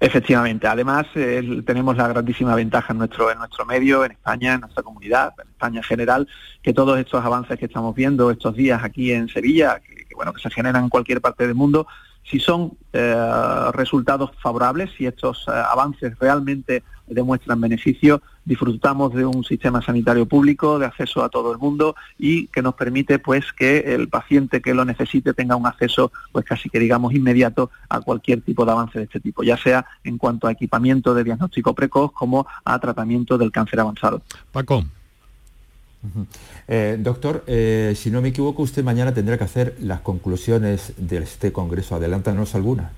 Efectivamente. 0.00 0.66
Además, 0.66 1.06
tenemos 1.14 1.96
la 1.96 2.08
grandísima 2.08 2.54
ventaja 2.54 2.92
en 2.92 2.98
nuestro, 2.98 3.30
en 3.30 3.38
nuestro 3.38 3.64
medio, 3.64 4.04
en 4.04 4.12
España, 4.12 4.52
en 4.52 4.60
nuestra 4.60 4.82
comunidad, 4.82 5.32
en 5.42 5.48
España 5.48 5.78
en 5.78 5.84
general, 5.84 6.28
que 6.62 6.74
todos 6.74 6.98
estos 6.98 7.24
avances 7.24 7.58
que 7.58 7.64
estamos 7.64 7.94
viendo 7.94 8.30
estos 8.30 8.54
días 8.54 8.84
aquí 8.84 9.12
en 9.12 9.28
Sevilla, 9.28 9.80
bueno, 10.14 10.32
que 10.32 10.42
se 10.42 10.50
generan 10.50 10.84
en 10.84 10.90
cualquier 10.90 11.20
parte 11.20 11.46
del 11.46 11.54
mundo, 11.54 11.86
si 12.24 12.40
son 12.40 12.72
eh, 12.92 13.70
resultados 13.72 14.30
favorables, 14.40 14.90
si 14.96 15.06
estos 15.06 15.46
eh, 15.46 15.50
avances 15.52 16.18
realmente 16.18 16.82
demuestran 17.06 17.60
beneficio, 17.60 18.22
disfrutamos 18.46 19.12
de 19.12 19.26
un 19.26 19.44
sistema 19.44 19.82
sanitario 19.82 20.26
público, 20.26 20.78
de 20.78 20.86
acceso 20.86 21.22
a 21.22 21.28
todo 21.28 21.52
el 21.52 21.58
mundo 21.58 21.94
y 22.18 22.46
que 22.46 22.62
nos 22.62 22.74
permite 22.74 23.18
pues 23.18 23.52
que 23.52 23.94
el 23.94 24.08
paciente 24.08 24.62
que 24.62 24.72
lo 24.72 24.86
necesite 24.86 25.34
tenga 25.34 25.56
un 25.56 25.66
acceso 25.66 26.12
pues 26.32 26.46
casi 26.46 26.70
que 26.70 26.78
digamos 26.78 27.12
inmediato 27.12 27.70
a 27.90 28.00
cualquier 28.00 28.40
tipo 28.40 28.64
de 28.64 28.72
avance 28.72 28.98
de 28.98 29.04
este 29.04 29.20
tipo, 29.20 29.42
ya 29.42 29.58
sea 29.58 29.84
en 30.02 30.16
cuanto 30.16 30.46
a 30.46 30.52
equipamiento 30.52 31.14
de 31.14 31.24
diagnóstico 31.24 31.74
precoz 31.74 32.12
como 32.12 32.46
a 32.64 32.78
tratamiento 32.78 33.36
del 33.36 33.52
cáncer 33.52 33.80
avanzado. 33.80 34.22
Paco. 34.50 34.84
Eh, 36.68 36.96
doctor, 36.98 37.44
eh, 37.46 37.94
si 37.96 38.10
no 38.10 38.20
me 38.20 38.28
equivoco, 38.28 38.62
usted 38.62 38.84
mañana 38.84 39.12
tendrá 39.12 39.38
que 39.38 39.44
hacer 39.44 39.76
las 39.80 40.00
conclusiones 40.00 40.92
de 40.96 41.18
este 41.18 41.52
congreso. 41.52 41.94
Adelántanos 41.94 42.54
alguna. 42.54 42.90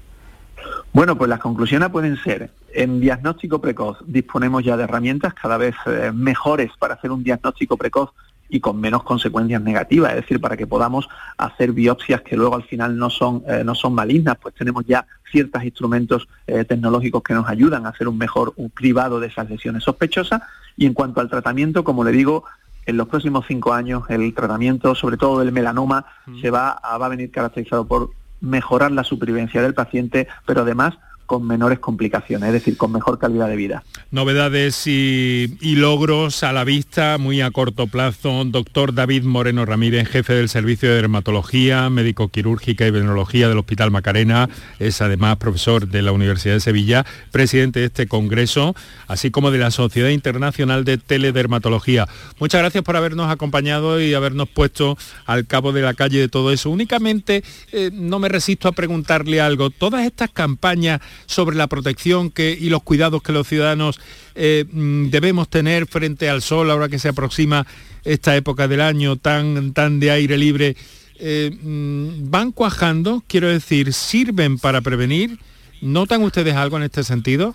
Bueno, 0.93 1.17
pues 1.17 1.29
las 1.29 1.41
conclusiones 1.41 1.91
pueden 1.91 2.17
ser, 2.23 2.51
en 2.73 3.01
diagnóstico 3.01 3.61
precoz 3.61 3.99
disponemos 4.07 4.65
ya 4.65 4.77
de 4.77 4.85
herramientas 4.85 5.35
cada 5.35 5.57
vez 5.59 5.75
eh, 5.87 6.11
mejores 6.13 6.71
para 6.79 6.95
hacer 6.95 7.11
un 7.11 7.23
diagnóstico 7.23 7.77
precoz 7.77 8.11
y 8.49 8.61
con 8.61 8.81
menos 8.81 9.03
consecuencias 9.03 9.61
negativas, 9.61 10.11
es 10.13 10.23
decir, 10.23 10.41
para 10.41 10.57
que 10.57 10.67
podamos 10.67 11.09
hacer 11.37 11.73
biopsias 11.73 12.23
que 12.23 12.37
luego 12.37 12.55
al 12.55 12.63
final 12.63 12.97
no 12.97 13.11
son, 13.11 13.43
no 13.65 13.75
son 13.75 13.93
malignas, 13.93 14.37
pues 14.41 14.55
tenemos 14.55 14.85
ya 14.87 15.05
ciertos 15.33 15.65
instrumentos 15.65 16.29
tecnológicos 16.47 17.25
que 17.25 17.35
nos 17.35 17.49
ayudan 17.49 17.87
a 17.87 17.89
hacer 17.89 18.07
un 18.07 18.17
mejor 18.17 18.53
un 18.55 18.69
cribado 18.69 19.19
de 19.19 19.27
esas 19.27 19.51
lesiones 19.51 19.83
sospechosas. 19.83 20.43
Y 20.77 20.87
en 20.87 20.95
cuanto 20.95 21.21
al 21.21 21.29
tratamiento, 21.29 21.83
como 21.83 22.05
le 22.05 22.13
digo, 22.13 22.45
en 22.87 22.97
los 22.97 23.09
próximos 23.09 23.45
cinco 23.47 23.73
años 23.73 24.05
el 24.09 24.33
tratamiento, 24.33 24.95
sobre 24.95 25.17
todo 25.17 25.41
del 25.41 25.53
melanoma, 25.53 26.07
se 26.41 26.51
va 26.51 26.71
a, 26.71 26.97
va 26.99 27.07
a 27.07 27.11
venir 27.11 27.31
caracterizado 27.31 27.87
por 27.87 28.11
mejorar 28.41 28.93
la 28.93 29.05
supervivencia 29.05 29.61
del 29.61 29.75
paciente, 29.75 30.29
pero 30.47 30.63
además 30.63 30.97
con 31.27 31.47
menores 31.47 31.79
complicaciones, 31.79 32.47
es 32.49 32.53
decir, 32.55 32.77
con 32.77 32.93
mejor 32.93 33.19
calidad 33.19 33.49
de 33.49 33.57
vida. 33.57 33.85
Novedades 34.11 34.87
y, 34.87 35.49
logros 35.77 36.43
a 36.43 36.53
la 36.53 36.65
vista, 36.65 37.19
muy 37.19 37.41
a 37.41 37.51
corto 37.51 37.87
plazo. 37.87 38.45
Doctor 38.47 38.95
David 38.95 39.25
Moreno 39.25 39.67
Ramírez, 39.67 40.09
jefe 40.09 40.33
del 40.35 40.49
Servicio 40.49 40.89
de 40.89 40.95
Dermatología, 40.97 41.91
médico 41.91 42.29
quirúrgica 42.29 42.87
y 42.87 42.91
venenología 42.91 43.49
del 43.49 43.59
Hospital 43.59 43.91
Macarena, 43.91 44.49
es 44.79 45.03
además 45.03 45.37
profesor 45.37 45.89
de 45.89 46.03
la 46.03 46.13
Universidad 46.13 46.55
de 46.55 46.61
Sevilla, 46.61 47.05
presidente 47.33 47.81
de 47.81 47.87
este 47.87 48.07
congreso, 48.07 48.75
así 49.07 49.31
como 49.31 49.51
de 49.51 49.59
la 49.59 49.71
Sociedad 49.71 50.09
Internacional 50.09 50.85
de 50.85 50.99
Teledermatología. 50.99 52.07
Muchas 52.39 52.61
gracias 52.61 52.85
por 52.85 52.97
habernos 52.97 53.31
acompañado 53.31 54.01
y 54.01 54.15
habernos 54.15 54.49
puesto 54.49 54.97
al 55.27 55.47
cabo 55.47 55.73
de 55.73 55.83
la 55.83 55.95
calle 55.95 56.21
de 56.21 56.29
todo 56.29 56.53
eso. 56.53 56.71
Únicamente 56.71 57.43
eh, 57.73 57.91
no 57.93 58.19
me 58.19 58.29
resisto 58.29 58.69
a 58.69 58.73
preguntarle 58.73 59.41
algo. 59.41 59.71
Todas 59.71 60.07
estas 60.07 60.31
campañas 60.31 61.01
sobre 61.27 61.57
la 61.57 61.67
protección 61.67 62.31
que, 62.31 62.53
y 62.53 62.69
los 62.69 62.83
cuidados 62.83 63.23
que 63.23 63.33
los 63.33 63.49
ciudadanos 63.49 64.01
eh, 64.35 64.65
mm, 64.71 65.09
debemos 65.09 65.49
tener 65.49 65.87
frente 65.87 66.29
al 66.29 66.43
sol 66.43 66.71
ahora 66.71 66.89
que 66.89 66.99
se 66.99 67.09
aproxima 67.09 67.67
esta 68.05 68.37
época 68.37 68.69
del 68.69 68.81
año 68.81 69.17
tan, 69.17 69.73
tan 69.73 69.99
de 69.99 70.11
aire 70.11 70.37
libre, 70.37 70.77
eh, 71.19 71.51
mm, 71.61 72.31
van 72.31 72.53
cuajando, 72.53 73.23
quiero 73.27 73.49
decir, 73.49 73.93
sirven 73.93 74.59
para 74.59 74.81
prevenir. 74.81 75.39
¿Notan 75.81 76.23
ustedes 76.23 76.55
algo 76.55 76.77
en 76.77 76.85
este 76.85 77.05
sentido? 77.05 77.55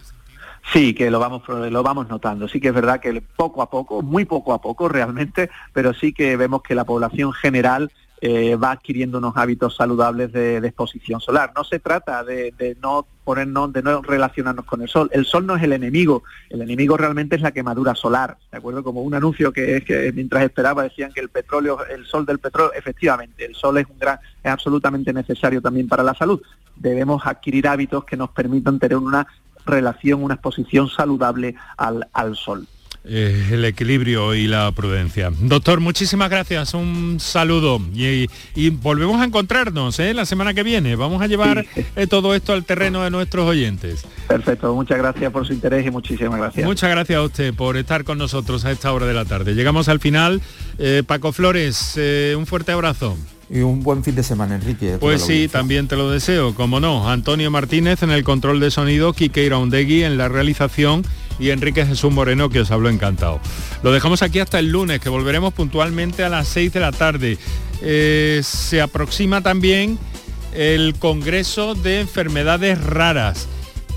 Sí, 0.74 0.94
que 0.94 1.10
lo 1.10 1.20
vamos, 1.20 1.44
lo 1.48 1.84
vamos 1.84 2.08
notando. 2.08 2.48
Sí 2.48 2.60
que 2.60 2.70
es 2.70 2.74
verdad 2.74 3.00
que 3.00 3.22
poco 3.36 3.62
a 3.62 3.70
poco, 3.70 4.02
muy 4.02 4.26
poco 4.26 4.54
a 4.54 4.62
poco 4.62 4.88
realmente, 4.88 5.50
pero 5.74 5.94
sí 5.94 6.14
que 6.14 6.38
vemos 6.38 6.62
que 6.62 6.76
la 6.76 6.86
población 6.86 7.34
general 7.34 7.92
eh, 8.24 8.56
va 8.56 8.72
adquiriendo 8.72 9.18
unos 9.18 9.36
hábitos 9.36 9.76
saludables 9.76 10.32
de, 10.32 10.58
exposición 10.58 11.20
solar. 11.20 11.52
No 11.56 11.64
se 11.64 11.80
trata 11.80 12.24
de, 12.24 12.78
no 12.80 13.08
ponernos, 13.24 13.74
de 13.74 13.82
no 13.82 14.04
relacionarnos 14.04 14.66
con 14.66 14.84
el 14.84 14.88
sol. 14.88 15.10
El 15.12 15.26
sol 15.26 15.48
no 15.48 15.56
es 15.56 15.64
el 15.64 15.74
enemigo, 15.74 16.24
el 16.52 16.62
enemigo 16.62 16.98
realmente 16.98 17.36
es 17.36 17.42
la 17.42 17.52
quemadura 17.52 17.96
solar. 17.96 18.38
¿De 18.52 18.60
acuerdo? 18.60 18.84
Como 18.84 19.02
un 19.02 19.16
anuncio 19.16 19.52
que 19.52 19.78
es 19.78 19.84
que 19.84 20.12
mientras 20.14 20.44
esperaba 20.44 20.84
decían 20.84 21.12
que 21.12 21.20
el 21.20 21.30
petróleo, 21.30 21.84
el 21.88 22.06
sol 22.06 22.26
del 22.28 22.38
petróleo, 22.38 22.74
efectivamente, 22.74 23.44
el 23.44 23.56
sol 23.56 23.80
es 23.80 23.88
un 23.90 23.98
gran, 23.98 24.20
es 24.44 24.52
absolutamente 24.52 25.12
necesario 25.14 25.60
también 25.60 25.88
para 25.88 26.04
la 26.04 26.14
salud. 26.14 26.40
Debemos 26.76 27.26
adquirir 27.26 27.68
hábitos 27.68 28.06
que 28.06 28.18
nos 28.18 28.30
permitan 28.30 28.78
tener 28.78 28.98
una 28.98 29.26
relación, 29.66 30.24
una 30.24 30.36
exposición 30.36 30.90
saludable 30.90 31.56
al, 31.76 32.08
al 32.14 32.36
sol. 32.36 32.68
Eh, 33.04 33.48
el 33.54 33.66
equilibrio 33.66 34.36
y 34.36 34.46
la 34.46 34.72
prudencia. 34.74 35.32
Doctor, 35.40 35.80
muchísimas 35.80 36.30
gracias, 36.30 36.76
un 36.76 37.18
saludo 37.20 37.82
y, 37.96 38.28
volvemos 38.70 39.20
a 39.20 39.24
encontrarnos 39.24 40.00
¿eh? 40.00 40.14
la 40.14 40.24
semana 40.26 40.54
que 40.54 40.62
viene. 40.62 40.96
Vamos 40.96 41.20
a 41.20 41.26
llevar 41.26 41.66
eh, 41.96 42.06
todo 42.06 42.36
esto 42.36 42.54
al 42.54 42.64
terreno 42.64 43.02
de 43.02 43.10
nuestros 43.10 43.48
oyentes. 43.48 44.06
Perfecto, 44.28 44.76
muchas 44.76 45.00
gracias 45.00 45.32
por 45.32 45.48
su 45.48 45.54
interés 45.54 45.84
y 45.84 45.90
muchísimas 45.90 46.38
gracias. 46.38 46.64
Muchas 46.64 46.92
gracias 46.92 47.18
a 47.18 47.24
usted 47.24 47.54
por 47.56 47.76
estar 47.76 48.04
con 48.04 48.20
nosotros 48.20 48.66
a 48.66 48.72
esta 48.72 48.94
hora 48.94 49.08
de 49.08 49.16
la 49.16 49.26
tarde. 49.26 49.56
Llegamos 49.56 49.90
al 49.90 50.00
final. 50.00 50.40
Paco 51.08 51.32
Flores, 51.32 52.00
un 52.36 52.46
fuerte 52.46 52.72
abrazo. 52.72 53.18
Y 53.50 53.60
un 53.60 53.84
buen 53.84 54.04
fin 54.04 54.16
de 54.16 54.24
semana, 54.24 54.56
Enrique. 54.56 54.98
Pues 55.00 55.24
sí, 55.24 55.50
también 55.50 55.88
te 55.88 55.98
lo 55.98 56.10
deseo, 56.10 56.56
como 56.56 56.80
no. 56.80 57.10
Antonio 57.10 57.52
Martínez 57.52 58.02
en 58.02 58.12
el 58.12 58.24
control 58.24 58.62
de 58.62 58.72
sonido, 58.72 59.12
Quique 59.12 59.44
Iraundegui 59.44 60.04
en 60.04 60.18
la 60.18 60.30
realización 60.30 61.04
y 61.40 61.50
Enrique 61.50 61.86
Jesús 61.86 62.12
Moreno 62.12 62.50
que 62.50 62.60
os 62.60 62.72
habló 62.72 62.90
encantado. 62.90 63.40
Lo 63.84 63.92
dejamos 63.92 64.22
aquí 64.22 64.40
hasta 64.40 64.60
el 64.60 64.70
lunes, 64.72 65.00
que 65.00 65.10
volveremos 65.10 65.54
puntualmente 65.54 66.24
a 66.24 66.30
las 66.30 66.48
6 66.50 66.74
de 66.74 66.80
la 66.80 66.92
tarde. 66.92 67.38
Eh, 67.82 68.42
se 68.44 68.82
aproxima 68.82 69.42
también 69.42 69.98
el 70.54 70.96
Congreso 71.00 71.76
de 71.76 72.02
Enfermedades 72.02 72.84
Raras 72.84 73.48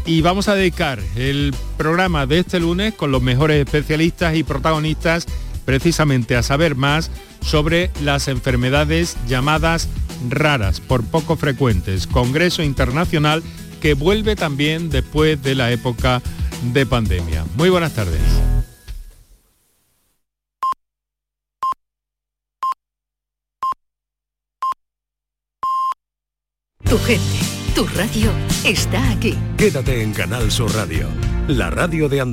y 0.06 0.20
vamos 0.20 0.48
a 0.48 0.54
dedicar 0.54 1.00
el 1.16 1.54
programa 1.76 2.26
de 2.26 2.40
este 2.40 2.60
lunes 2.60 2.94
con 2.94 3.10
los 3.10 3.22
mejores 3.22 3.64
especialistas 3.64 4.36
y 4.36 4.42
protagonistas 4.42 5.26
precisamente 5.64 6.36
a 6.36 6.42
saber 6.42 6.74
más 6.74 7.10
sobre 7.40 7.90
las 8.02 8.28
enfermedades 8.28 9.16
llamadas 9.26 9.88
raras, 10.28 10.80
por 10.80 11.04
poco 11.04 11.36
frecuentes. 11.36 12.06
Congreso 12.06 12.62
Internacional 12.62 13.42
que 13.84 13.92
vuelve 13.92 14.34
también 14.34 14.88
después 14.88 15.42
de 15.42 15.54
la 15.54 15.70
época 15.70 16.22
de 16.72 16.86
pandemia. 16.86 17.44
Muy 17.54 17.68
buenas 17.68 17.92
tardes. 17.92 18.18
Tu 26.88 26.96
gente, 26.96 27.22
tu 27.74 27.84
radio 27.88 28.30
está 28.64 29.10
aquí. 29.10 29.34
Quédate 29.58 30.02
en 30.02 30.14
Canal 30.14 30.50
Sur 30.50 30.74
Radio, 30.74 31.06
la 31.46 31.68
radio 31.68 32.08
de 32.08 32.22